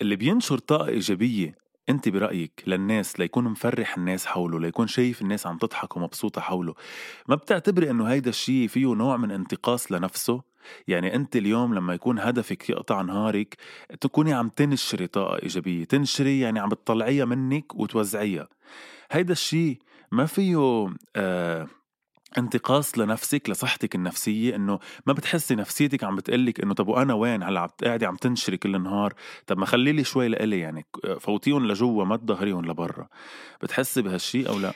اللي 0.00 0.16
بينشر 0.16 0.58
طاقة 0.58 0.88
إيجابية 0.88 1.60
أنت 1.88 2.08
برأيك 2.08 2.62
للناس 2.66 3.20
ليكون 3.20 3.44
مفرح 3.44 3.96
الناس 3.96 4.26
حوله 4.26 4.60
ليكون 4.60 4.86
شايف 4.86 5.22
الناس 5.22 5.46
عم 5.46 5.58
تضحك 5.58 5.96
ومبسوطة 5.96 6.40
حوله 6.40 6.74
ما 7.28 7.34
بتعتبري 7.34 7.90
إنه 7.90 8.04
هيدا 8.04 8.30
الشيء 8.30 8.68
فيه 8.68 8.94
نوع 8.94 9.16
من 9.16 9.30
انتقاص 9.30 9.92
لنفسه؟ 9.92 10.42
يعني 10.88 11.14
أنت 11.14 11.36
اليوم 11.36 11.74
لما 11.74 11.94
يكون 11.94 12.18
هدفك 12.18 12.70
يقطع 12.70 13.02
نهارك 13.02 13.56
تكوني 14.00 14.32
عم 14.32 14.48
تنشري 14.48 15.06
طاقة 15.06 15.42
إيجابية 15.42 15.84
تنشري 15.84 16.40
يعني 16.40 16.60
عم 16.60 16.68
تطلعيها 16.68 17.24
منك 17.24 17.74
وتوزعيها. 17.74 18.48
هيدا 19.10 19.32
الشيء 19.32 19.78
ما 20.12 20.26
فيه 20.26 20.88
آه 21.16 21.68
انتقاص 22.38 22.98
لنفسك 22.98 23.50
لصحتك 23.50 23.94
النفسية 23.94 24.56
إنه 24.56 24.78
ما 25.06 25.12
بتحسي 25.12 25.54
نفسيتك 25.54 26.04
عم 26.04 26.16
بتقلك 26.16 26.60
إنه 26.60 26.74
طب 26.74 26.88
وأنا 26.88 27.14
وين؟ 27.14 27.42
هلأ 27.42 27.66
قاعدة 27.84 28.06
عم 28.06 28.16
تنشري 28.16 28.56
كل 28.56 28.74
النهار. 28.74 29.14
طب 29.46 29.58
ما 29.58 29.66
خلي 29.66 29.92
لي 29.92 30.04
شوي 30.04 30.28
لإلي 30.28 30.58
يعني 30.58 30.86
فوتيهم 31.20 31.66
لجوا 31.66 32.04
ما 32.04 32.16
تظهريهم 32.16 32.64
لبرا. 32.64 33.08
بتحسي 33.62 34.02
بهالشيء 34.02 34.48
أو 34.48 34.58
لا؟ 34.58 34.72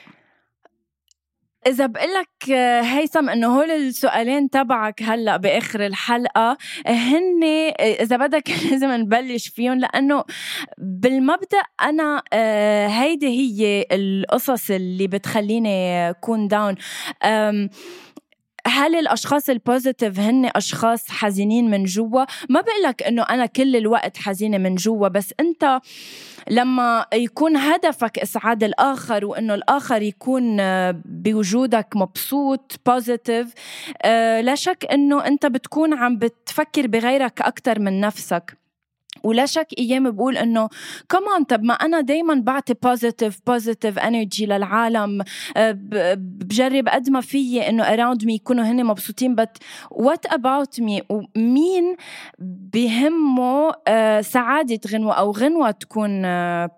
إذا 1.67 1.85
بقول 1.85 2.13
لك 2.13 2.51
هيثم 2.83 3.29
إنه 3.29 3.47
هول 3.47 3.71
السؤالين 3.71 4.49
تبعك 4.49 5.03
هلأ 5.03 5.37
بآخر 5.37 5.85
الحلقة 5.85 6.57
هن 6.87 7.43
إذا 7.79 8.17
بدك 8.17 8.49
لازم 8.71 8.91
نبلش 8.91 9.47
فيهم 9.47 9.79
لأنه 9.79 10.23
بالمبدأ 10.77 11.61
أنا 11.81 12.23
آه، 12.33 12.87
هيدي 12.87 13.27
هي 13.27 13.85
القصص 13.91 14.71
اللي 14.71 15.07
بتخليني 15.07 16.13
كون 16.13 16.47
down 16.47 16.75
هل 18.67 18.95
الأشخاص 18.95 19.49
ال 19.49 19.57
positive 19.57 20.19
هن 20.19 20.51
أشخاص 20.55 21.09
حزينين 21.09 21.69
من 21.69 21.83
جوا؟ 21.83 22.25
ما 22.49 22.61
بقلك 22.61 23.03
إنه 23.03 23.23
أنا 23.23 23.45
كل 23.45 23.75
الوقت 23.75 24.17
حزينة 24.17 24.57
من 24.57 24.75
جوا 24.75 25.07
بس 25.07 25.33
أنت 25.39 25.79
لما 26.49 27.05
يكون 27.13 27.57
هدفك 27.57 28.19
إسعاد 28.19 28.63
الآخر 28.63 29.25
وإنه 29.25 29.53
الآخر 29.53 30.01
يكون 30.01 30.59
آه، 30.59 31.01
بوجودك 31.05 31.87
مبسوط 31.95 32.79
positive 32.85 33.53
آه، 34.01 34.41
لا 34.41 34.55
شك 34.55 34.85
إنه 34.91 35.27
أنت 35.27 35.45
بتكون 35.45 35.93
عم 35.93 36.17
بتفكر 36.17 36.87
بغيرك 36.87 37.41
أكثر 37.41 37.79
من 37.79 37.99
نفسك. 37.99 38.64
ولا 39.25 39.45
شك 39.45 39.67
إيام 39.79 40.11
بقول 40.11 40.37
إنه 40.37 40.69
كمان 41.09 41.43
طب 41.43 41.63
ما 41.63 41.73
أنا 41.73 42.01
دائما 42.01 42.33
بعطي 42.33 42.73
positive 42.83 43.39
positive 43.47 43.99
energy 43.99 44.45
للعالم. 44.45 45.21
آه، 45.57 45.75
بجرب 46.17 46.87
قد 46.87 47.09
ما 47.09 47.21
فيي 47.21 47.69
إنه 47.69 47.83
around 47.83 48.25
me 48.25 48.35
يكونوا 48.35 48.63
هن 48.63 48.85
مبسوطين. 48.85 49.35
but 49.35 49.57
what 49.91 50.25
about 50.25 50.79
me 50.81 51.01
ومين 51.09 51.95
بهمه 52.39 53.71
آه، 53.87 54.21
سعادة 54.21 54.79
غنوة 54.91 55.13
أو 55.13 55.31
غنوة 55.31 55.71
تكون 55.71 56.21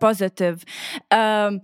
positive 0.01 0.63
آه، 1.11 1.61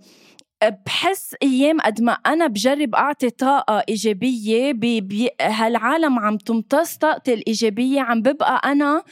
بحس 0.68 1.34
أيام 1.42 1.80
قد 1.80 2.00
ما 2.02 2.12
أنا 2.12 2.46
بجرب 2.46 2.94
أعطي 2.94 3.30
طاقة 3.30 3.84
إيجابية 3.88 4.72
بي 4.72 5.30
هالعالم 5.40 6.18
عم 6.18 6.36
تمتص 6.36 6.96
طاقتي 6.96 7.34
الإيجابية 7.34 8.00
عم 8.00 8.22
ببقى 8.22 8.60
أنا 8.64 9.02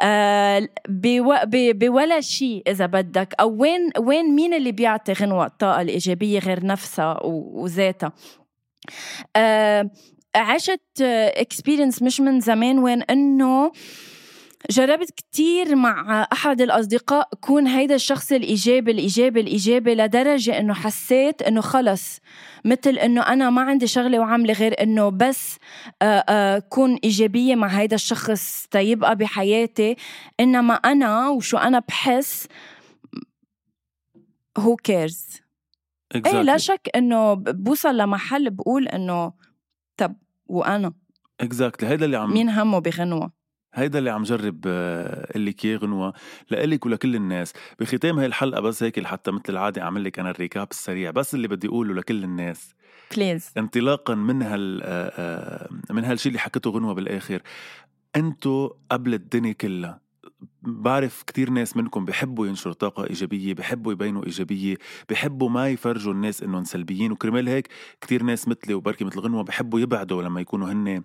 آه 0.00 0.68
بولا 1.72 2.20
شيء 2.20 2.62
إذا 2.68 2.86
بدك. 2.86 3.34
أو 3.40 3.50
وين 3.50 3.90
وين 3.98 4.34
مين 4.34 4.54
اللي 4.54 4.72
بيعطي 4.72 5.12
غنوة 5.12 5.46
الطاقة 5.46 5.80
الإيجابية 5.80 6.38
غير 6.38 6.66
نفسها 6.66 7.20
وذاتها؟ 7.24 8.12
آه 9.36 9.90
عشت 10.36 10.80
experience 11.36 12.02
مش 12.02 12.20
من 12.20 12.40
زمان 12.40 12.78
وين 12.78 13.02
إنه 13.02 13.72
جربت 14.70 15.10
كتير 15.10 15.76
مع 15.76 16.28
أحد 16.32 16.60
الأصدقاء 16.60 17.28
كون 17.40 17.66
هيدا 17.66 17.94
الشخص 17.94 18.32
الإيجابي 18.32 18.90
الإيجابي 18.90 19.40
الإيجابي 19.40 19.94
لدرجة 19.94 20.58
إنه 20.58 20.74
حسيت 20.74 21.42
إنه 21.42 21.60
خلص. 21.60 22.20
مثل 22.64 22.98
إنه 22.98 23.20
أنا 23.20 23.50
ما 23.50 23.62
عندي 23.62 23.86
شغلة 23.86 24.18
وعاملة 24.18 24.54
غير 24.54 24.82
إنه 24.82 25.08
بس 25.08 25.56
آه، 26.02 26.24
آه، 26.28 26.58
كون 26.58 26.98
إيجابية 27.04 27.54
مع 27.54 27.66
هيدا 27.66 27.94
الشخص 27.94 28.66
تيبقى 28.70 29.16
بحياتي. 29.16 29.96
إنما 30.40 30.74
أنا 30.74 31.28
وشو 31.28 31.56
أنا 31.56 31.78
بحس 31.78 32.46
هو 34.58 34.76
who 34.76 34.95
cares 34.95 35.26
exactly. 36.14 36.26
إيه 36.26 36.42
لا 36.42 36.56
شك 36.56 36.90
إنه 36.96 37.34
بوصل 37.34 37.96
لمحل 37.96 38.50
بقول 38.50 38.88
إنه 38.88 39.32
طب 39.96 40.16
وأنا؟ 40.46 40.92
exactly 41.40 41.88
exactly. 41.88 41.90
هيدا 41.90 42.04
اللي 42.04 42.16
عم 42.16 42.32
مين 42.32 42.48
همه 42.48 42.78
بغنوة؟ 42.78 43.37
هيدا 43.74 43.98
اللي 43.98 44.10
عم 44.10 44.22
جرب 44.22 44.66
أقول 44.66 45.46
لك 45.46 45.64
اياه 45.64 45.76
غنوة 45.76 46.12
لإلك 46.50 46.86
ولكل 46.86 47.14
الناس. 47.16 47.52
بختام 47.80 48.18
هاي 48.18 48.26
الحلقة 48.26 48.60
بس 48.60 48.82
هيك 48.82 49.04
حتى 49.06 49.30
مثل 49.30 49.42
العادة 49.48 49.82
أعمل 49.82 50.04
لك 50.04 50.18
أنا 50.18 50.30
ال 50.30 50.36
recap 50.36 50.68
السريع. 50.70 51.10
بس 51.10 51.34
اللي 51.34 51.48
بدي 51.48 51.66
أقوله 51.68 51.94
لكل 51.94 52.24
الناس 52.24 52.74
please 53.16 53.50
انطلاقا 53.58 54.14
من 54.14 54.42
هال 54.42 54.82
من 55.90 56.04
هالشي 56.04 56.28
اللي 56.28 56.38
حكته 56.38 56.70
غنوة 56.70 56.94
بالآخر 56.94 57.42
أنتو 58.16 58.70
قبل 58.90 59.14
الدنيا 59.14 59.52
كلها 59.52 60.00
بعرف 60.62 61.22
كتير 61.22 61.50
ناس 61.50 61.76
منكم 61.76 62.04
بحبوا 62.04 62.46
ينشروا 62.46 62.74
طاقة 62.74 63.04
إيجابية 63.04 63.54
بحبوا 63.54 63.92
يبينوا 63.92 64.24
إيجابية 64.24 64.76
بحبوا 65.08 65.48
ما 65.48 65.68
يفرجوا 65.68 66.12
الناس 66.12 66.42
إنهم 66.42 66.64
سلبيين 66.64 67.12
وكرمال 67.12 67.48
هيك 67.48 67.68
كتير 68.00 68.22
ناس 68.22 68.48
مثلي 68.48 68.74
وبركي 68.74 69.04
مثل 69.04 69.20
غنوة 69.20 69.42
بحبوا 69.42 69.80
يبعدوا 69.80 70.22
لما 70.22 70.40
يكونوا 70.40 70.72
هن 70.72 71.02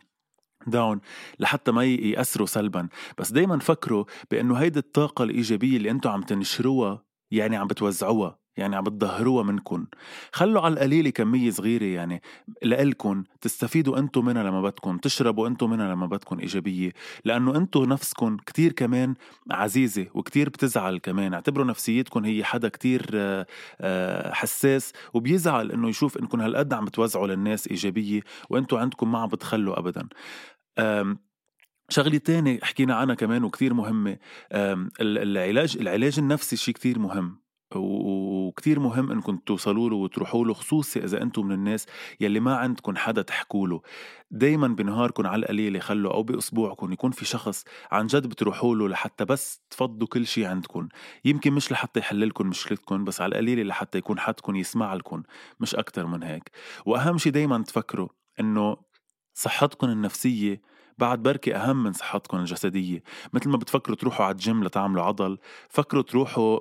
down 0.67 1.01
لحتى 1.39 1.71
ما 1.71 1.85
يأثروا 1.85 2.47
سلبا. 2.47 2.87
بس 3.17 3.31
دايما 3.31 3.59
فكروا 3.59 4.05
بأنه 4.31 4.55
هيدي 4.55 4.79
الطاقة 4.79 5.23
الإيجابية 5.23 5.77
اللي 5.77 5.91
أنتم 5.91 6.09
عم 6.09 6.21
تنشروها 6.21 7.03
يعني 7.31 7.55
عم 7.55 7.67
بتوزعوها 7.67 8.43
يعني 8.57 8.75
عم 8.75 8.83
بتظهروها 8.83 9.43
منكم 9.43 9.85
خلوا 10.31 10.61
على 10.61 10.73
القليلة 10.73 11.09
كمية 11.09 11.51
صغيرة 11.51 11.83
يعني 11.83 12.21
لإلكن 12.63 13.23
تستفيدوا 13.41 13.97
أنتم 13.99 14.25
منها 14.25 14.43
لما 14.43 14.61
بدكم 14.61 14.97
تشربوا 14.97 15.47
أنتم 15.47 15.69
منها 15.69 15.91
لما 15.91 16.05
بدكم 16.05 16.39
إيجابية. 16.39 16.91
لأنه 17.25 17.55
أنتم 17.55 17.83
نفسكم 17.83 18.37
كتير 18.37 18.71
كمان 18.71 19.15
عزيزة 19.51 20.07
وكتير 20.13 20.49
بتزعل 20.49 20.97
كمان. 20.97 21.33
اعتبروا 21.33 21.65
نفسيتكم 21.65 22.25
هي 22.25 22.43
حدا 22.43 22.69
كتير 22.69 23.09
آه، 23.13 23.45
آه، 23.81 24.33
حساس 24.33 24.93
وبيزعل 25.13 25.71
إنه 25.71 25.89
يشوف 25.89 26.17
انكم 26.17 26.41
هالقد 26.41 26.73
عم 26.73 26.85
بتوزعوا 26.85 27.27
للناس 27.27 27.67
إيجابية 27.67 28.21
وأنتم 28.49 28.77
عندكم 28.77 29.11
ما 29.11 29.19
عم 29.19 29.27
بتخلوا 29.27 29.79
أبدا. 29.79 30.07
شغلة 31.89 32.17
تانية 32.17 32.59
حكينا 32.63 32.95
عنها 32.95 33.15
كمان 33.15 33.43
وكتير 33.43 33.73
مهمة. 33.73 34.17
العلاج 35.01 35.77
العلاج 35.77 36.19
النفسي 36.19 36.55
شيء 36.55 36.73
كتير 36.73 36.99
مهم. 36.99 37.43
وكتير 37.75 38.79
مهم 38.79 39.11
انكم 39.11 39.37
توصلوا 39.37 39.89
له 39.89 39.95
وتروحوا 39.95 40.45
له 40.45 40.53
خصوصي 40.53 41.03
إذا 41.03 41.21
أنتم 41.21 41.45
من 41.45 41.51
الناس 41.51 41.85
يلي 42.19 42.39
ما 42.39 42.55
عندكم 42.55 42.95
حدا 42.95 43.21
تحكوا 43.21 43.67
له. 43.67 43.81
دايما 44.31 44.67
بنهاركم 44.67 45.27
على 45.27 45.39
القليله 45.39 45.79
خلوا 45.79 46.13
أو 46.13 46.23
باسبوعكم 46.23 46.91
يكون 46.91 47.11
في 47.11 47.25
شخص 47.25 47.63
عن 47.91 48.07
جد 48.07 48.27
بتروحوا 48.27 48.75
له 48.75 48.89
لحتى 48.89 49.25
بس 49.25 49.61
تفضوا 49.69 50.07
كل 50.07 50.27
شيء 50.27 50.45
عندكم 50.45 50.87
يمكن 51.25 51.53
مش 51.53 51.71
لحتى 51.71 51.99
يحل 51.99 52.27
لكم 52.27 52.47
مشكلتكم 52.47 53.03
بس 53.03 53.21
على 53.21 53.31
القليله 53.31 53.63
لحتى 53.63 53.97
يكون 53.97 54.19
حدكم 54.19 54.55
يسمع 54.55 54.93
لكم 54.93 55.23
مش 55.59 55.75
أكثر 55.75 56.05
من 56.05 56.23
هيك. 56.23 56.51
وأهم 56.85 57.17
شيء 57.17 57.31
دايما 57.31 57.63
تفكروا 57.63 58.07
إنه 58.39 58.77
صحتكم 59.33 59.89
النفسية 59.89 60.72
بعد 60.97 61.23
بركي 61.23 61.55
أهم 61.55 61.83
من 61.83 61.93
صحتكم 61.93 62.37
الجسدية. 62.37 63.03
مثل 63.33 63.49
ما 63.49 63.57
بتفكروا 63.57 63.97
تروحوا 63.97 64.25
على 64.25 64.33
الجيم 64.33 64.63
لتعملوا 64.63 65.03
عضل 65.03 65.37
فكروا 65.69 66.03
تروحوا 66.03 66.59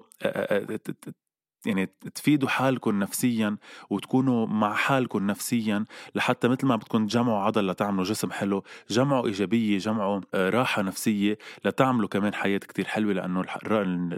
يعني 1.66 1.86
تفيدوا 2.14 2.48
حالكم 2.48 2.98
نفسيا 2.98 3.56
وتكونوا 3.90 4.46
مع 4.46 4.74
حالكم 4.74 5.26
نفسيا 5.26 5.84
لحتى 6.14 6.48
مثل 6.48 6.66
ما 6.66 6.76
بدكم 6.76 7.06
تجمعوا 7.06 7.38
عضل 7.38 7.66
لتعملوا 7.66 8.04
جسم 8.04 8.30
حلو 8.30 8.64
جمعوا 8.90 9.26
إيجابية 9.26 9.78
جمعوا 9.78 10.20
راحة 10.34 10.82
نفسية 10.82 11.38
لتعملوا 11.64 12.08
كمان 12.08 12.34
حياة 12.34 12.58
كتير 12.58 12.84
حلوة 12.84 13.12
لأنه 13.12 13.44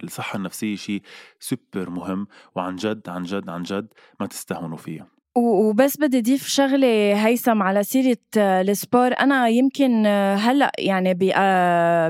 الصحة 0.04 0.36
النفسية 0.36 0.76
شيء 0.76 1.02
سوبر 1.40 1.90
مهم 1.90 2.26
وعن 2.54 2.76
جد 2.76 3.08
عن 3.08 3.22
جد 3.22 3.48
عن 3.48 3.62
جد 3.62 3.88
ما 4.20 4.26
تستهونوا 4.26 4.76
فيها. 4.78 5.13
وبس 5.36 5.96
بدي 5.96 6.18
اضيف 6.18 6.46
شغلة 6.48 7.26
هيثم 7.26 7.62
على 7.62 7.82
سيرة 7.82 8.16
ال 8.36 8.49
sport 8.49 9.12
أنا 9.20 9.48
يمكن 9.48 10.06
هلأ 10.36 10.72
يعني 10.78 11.14
ب 11.14 11.32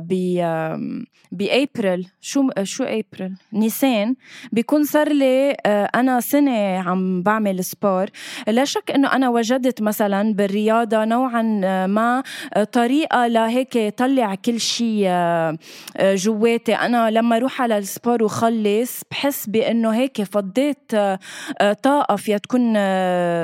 ب 0.09 0.15
بأبريل. 1.33 2.09
شو 2.21 2.49
شو 2.63 2.85
أبريل؟ 2.85 3.35
نيسان. 3.53 4.15
بيكون 4.53 4.85
صار 4.85 5.09
لي 5.09 5.51
أنا 5.67 6.21
سنة 6.21 6.79
عم 6.79 7.23
بعمل 7.23 7.65
sport 7.65 8.07
لا 8.49 8.65
شك 8.65 8.91
إنه 8.91 9.13
أنا 9.13 9.29
وجدت 9.29 9.83
مثلا 9.83 10.35
بالرياضة 10.35 11.05
نوعا 11.05 11.43
ما 11.87 12.23
طريقة 12.73 13.27
لهيك 13.27 13.95
طلع 13.97 14.35
كل 14.35 14.61
شيء 14.61 15.09
جواتي. 16.01 16.75
أنا 16.75 17.11
لما 17.11 17.37
أروح 17.37 17.63
على 17.63 17.79
ال 17.79 17.86
sport 17.86 18.23
وخلص 18.23 19.03
بحس 19.11 19.47
بإنه 19.47 19.91
هيك 19.91 20.23
فضيت 20.23 20.93
طاقة 21.83 22.17
فيها 22.17 22.39
تكون 22.39 22.77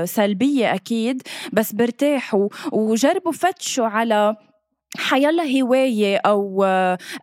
سلبية 0.05 0.75
أكيد 0.75 1.23
بس 1.53 1.73
برتاح 1.73 2.37
وجربوا 2.73 3.33
فتشوا 3.33 3.87
على 3.87 4.37
حيلا 4.97 5.61
هواية 5.61 6.17
أو 6.17 6.65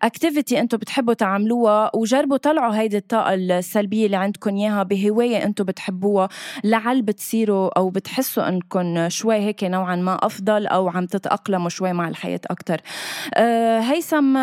activity 0.02 0.60
أنتم 0.60 0.78
بتحبوا 0.78 1.14
تعملوها 1.14 1.92
وجربوا 1.96 2.38
طلعوا 2.38 2.76
هيدي 2.76 2.98
الطاقة 2.98 3.34
السلبية 3.34 4.06
اللي 4.06 4.18
عندكم 4.18 4.56
إياها 4.56 4.84
بهواية 4.84 5.44
أنتم 5.44 5.64
بتحبوها 5.64 6.30
لعل 6.64 7.02
بتصيروا 7.02 7.78
أو 7.80 7.90
بتحسوا 7.90 8.50
أنكم 8.50 9.10
شوي 9.10 9.36
هيك 9.36 9.64
نوعا 9.64 9.96
ما 9.96 10.26
أفضل 10.26 10.68
أو 10.68 10.90
عم 10.90 11.06
تتأقلموا 11.06 11.70
شوي 11.70 11.94
مع 11.94 12.08
الحياة 12.08 12.42
أكتر. 12.50 12.82
أه 13.36 13.80
هيثم 13.80 14.38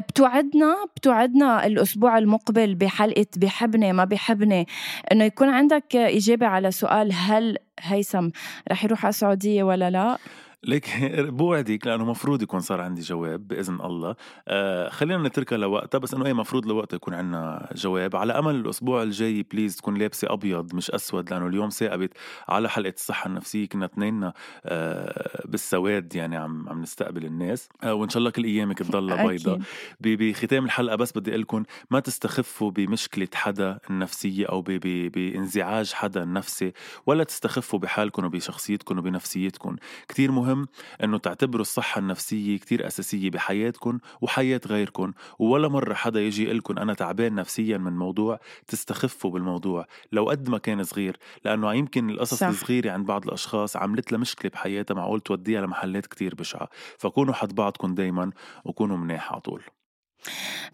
بتوعدنا 0.00 0.76
بتوعدنا 0.96 1.66
الأسبوع 1.66 2.18
المقبل 2.18 2.74
بحلقة 2.74 3.26
بحبني 3.36 3.92
ما 3.92 4.04
بحبني 4.04 4.66
إنه 5.12 5.24
يكون 5.24 5.48
عندك 5.48 5.96
إجابة 5.96 6.46
على 6.46 6.70
سؤال 6.70 7.12
هل 7.12 7.58
هيثم 7.80 8.28
رح 8.70 8.84
يروح 8.84 9.04
على 9.04 9.10
السعودية 9.10 9.62
ولا 9.62 9.90
لا؟ 9.90 10.18
ليك 10.64 10.90
بوعدك 11.38 11.86
لأنه 11.86 12.04
مفروض 12.04 12.42
يكون 12.42 12.60
صار 12.60 12.80
عندي 12.80 13.00
جواب 13.00 13.48
بإذن 13.48 13.80
الله. 13.80 14.16
آه 14.48 14.88
خلينا 14.88 15.28
نتركها 15.28 15.58
لوقتها 15.58 15.98
بس 15.98 16.14
إنه 16.14 16.26
إيه 16.26 16.32
مفروض 16.32 16.66
لوقتها 16.66 16.96
يكون 16.96 17.14
عندنا 17.14 17.68
جواب. 17.74 18.16
على 18.16 18.32
أمل 18.38 18.54
الأسبوع 18.54 19.02
الجاي 19.02 19.42
بليز 19.42 19.76
تكون 19.76 19.94
لابسة 19.98 20.32
أبيض 20.32 20.74
مش 20.74 20.90
أسود 20.90 21.30
لأنه 21.30 21.46
اليوم 21.46 21.68
ثاقبت 21.68 22.10
على 22.48 22.68
حلقة 22.70 22.94
الصحة 22.96 23.28
النفسية. 23.28 23.68
كنا 23.68 23.84
اثنيننا 23.84 24.32
آه 24.64 25.46
بالسواد 25.48 26.14
يعني 26.14 26.36
عم 26.36 26.68
عم 26.68 26.82
نستقبل 26.82 27.24
الناس. 27.24 27.68
آه 27.82 27.94
وإن 27.94 28.08
شاء 28.08 28.18
الله 28.18 28.30
كل 28.30 28.44
أيامك 28.44 28.78
تضلها 28.78 29.26
بيضة. 29.28 29.60
بختام 30.00 30.64
الحلقة 30.64 30.96
بس 30.96 31.12
بدي 31.18 31.30
أقول 31.30 31.40
لكم 31.42 31.62
ما 31.90 32.00
تستخفوا 32.00 32.70
بمشكلة 32.70 33.28
حدا 33.34 33.78
النفسية 33.90 34.46
أو 34.46 34.62
بانزعاج 34.62 35.92
حدا 35.92 36.22
النفسي 36.22 36.72
ولا 37.06 37.24
تستخفوا 37.24 37.78
بحالكم 37.78 38.24
وبشخصيتكم 38.24 38.98
وبنفسيتكم. 38.98 39.76
كثير 40.08 40.32
مهم 40.32 40.53
مهم 40.54 40.66
إنه 41.04 41.18
تعتبروا 41.18 41.60
الصحة 41.60 41.98
النفسية 41.98 42.58
كتير 42.58 42.86
أساسية 42.86 43.30
بحياتكم 43.30 43.98
وحياة 44.20 44.60
غيركم 44.66 45.12
ولا 45.38 45.68
مرة 45.68 45.94
حدا 45.94 46.20
يجي 46.20 46.52
لكم 46.52 46.78
أنا 46.78 46.94
تعبان 46.94 47.34
نفسيا 47.34 47.78
من 47.78 47.92
موضوع 47.92 48.40
تستخفوا 48.66 49.30
بالموضوع 49.30 49.86
لو 50.12 50.30
قد 50.30 50.48
ما 50.48 50.58
كان 50.58 50.82
صغير 50.82 51.16
لأنه 51.44 51.74
يمكن 51.74 52.10
القصص 52.10 52.34
صح. 52.40 52.46
الصغيرة 52.46 52.90
عند 52.90 53.06
بعض 53.06 53.24
الأشخاص 53.24 53.76
عملت 53.76 54.12
لها 54.12 54.20
مشكلة 54.20 54.50
بحياتها 54.50 54.94
معقول 54.94 55.20
توديها 55.20 55.60
لمحلات 55.60 56.06
كتير 56.06 56.34
بشعة 56.34 56.68
فكونوا 56.98 57.34
حد 57.34 57.54
بعضكم 57.54 57.94
دايما 57.94 58.30
وكونوا 58.64 58.96
مناح 58.96 59.32
على 59.32 59.40
طول 59.40 59.62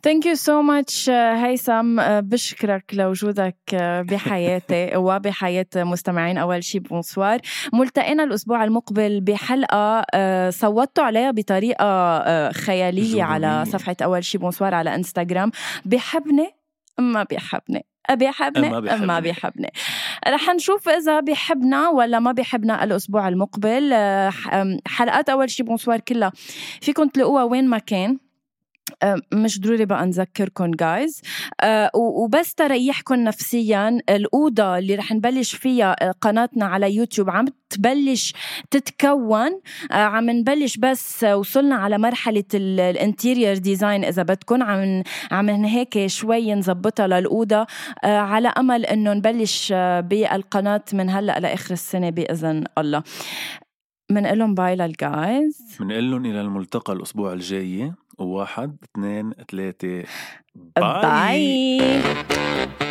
thank 0.03 0.27
you 0.27 0.35
so 0.35 0.63
much 0.63 1.11
هيثم 1.11 2.01
uh, 2.01 2.05
بشكرك 2.05 2.85
لوجودك 2.93 3.57
uh, 3.73 3.77
بحياتي 3.81 4.97
وبحياة 5.07 5.67
مستمعين. 5.77 6.39
أول 6.39 6.65
شي 6.65 6.79
bonsoir 6.79 7.41
ملتقينا 7.73 8.25
الأسبوع 8.25 8.65
المقبل 8.65 9.21
بحلقة 9.21 10.03
uh, 10.03 10.51
صوتوا 10.51 11.05
عليها 11.05 11.31
بطريقة 11.31 12.53
خيالية 12.53 13.23
على 13.23 13.65
صفحة 13.65 13.97
أول 14.03 14.25
شي 14.25 14.39
bonsoir 14.39 14.75
على 14.75 14.95
انستغرام 14.95 15.51
بحبني 15.85 16.51
ما 16.99 17.23
بيحبني 17.23 17.87
بيحبني 18.11 18.71
ما 19.07 19.21
بيحبني 19.21 19.73
رح 20.29 20.49
نشوف 20.49 20.89
إذا 20.89 21.21
بيحبنا 21.21 21.89
ولا 21.89 22.19
ما 22.19 22.33
بيحبنا 22.33 22.85
الأسبوع 22.85 23.29
المقبل. 23.29 23.91
حلقات 24.87 25.29
أول 25.29 25.51
شي 25.51 25.63
bonsoir 25.63 26.01
كلها. 26.01 26.33
فيكم 26.81 27.09
تلاقوها 27.09 27.45
وين 27.45 27.69
ما 27.69 27.79
كان. 27.79 28.19
مش 29.35 29.61
ضروري 29.61 29.85
بقى 29.85 30.07
نذكركم 30.07 30.71
guys 30.71 31.21
آه، 31.61 31.91
وبس 31.95 32.55
تريحكم 32.55 33.15
نفسيا. 33.15 33.89
الأوضة 34.09 34.79
اللي 34.79 34.95
رح 34.95 35.13
نبلش 35.13 35.55
فيها 35.55 35.97
آه، 36.09 36.15
قناتنا 36.21 36.65
على 36.67 36.95
يوتيوب 36.95 37.31
عم 37.31 37.45
تبلش 37.71 38.35
تتكون. 38.71 39.61
عم 39.91 40.31
نبلش 40.31 40.77
بس 40.77 41.25
وصلنا 41.25 41.75
على 41.75 41.99
مرحلة 41.99 42.45
ال 42.55 42.66
interior 42.66 43.55
design 43.57 44.05
إذا 44.05 44.23
بدكم 44.23 44.63
عم 44.63 45.03
عم 45.31 45.49
هيك 45.49 46.07
شوي 46.07 46.55
نظبطها 46.55 47.07
للأوضة. 47.07 47.67
على 48.05 48.49
أمل 48.49 48.87
إنه 48.87 49.13
نبلش 49.13 49.73
بالقناة 50.01 50.85
من 50.93 51.11
هلأ 51.11 51.41
لآخر 51.41 51.73
السنة 51.73 52.11
بإذن 52.11 52.65
الله. 52.79 53.03
بنقول 54.11 54.39
لهم 54.39 54.55
bye 54.55 54.77
لل 54.77 55.04
guys 55.04 55.59
بنقول 55.81 56.11
لهم 56.11 56.27
إلى 56.27 56.41
الملتقى 56.41 56.93
الأسبوع 56.93 57.33
الجاي. 57.33 57.93
واحد 58.21 58.77
اثنين 58.85 59.33
ثلاثة 59.51 60.05
bye, 60.55 61.03
bye. 61.03 62.90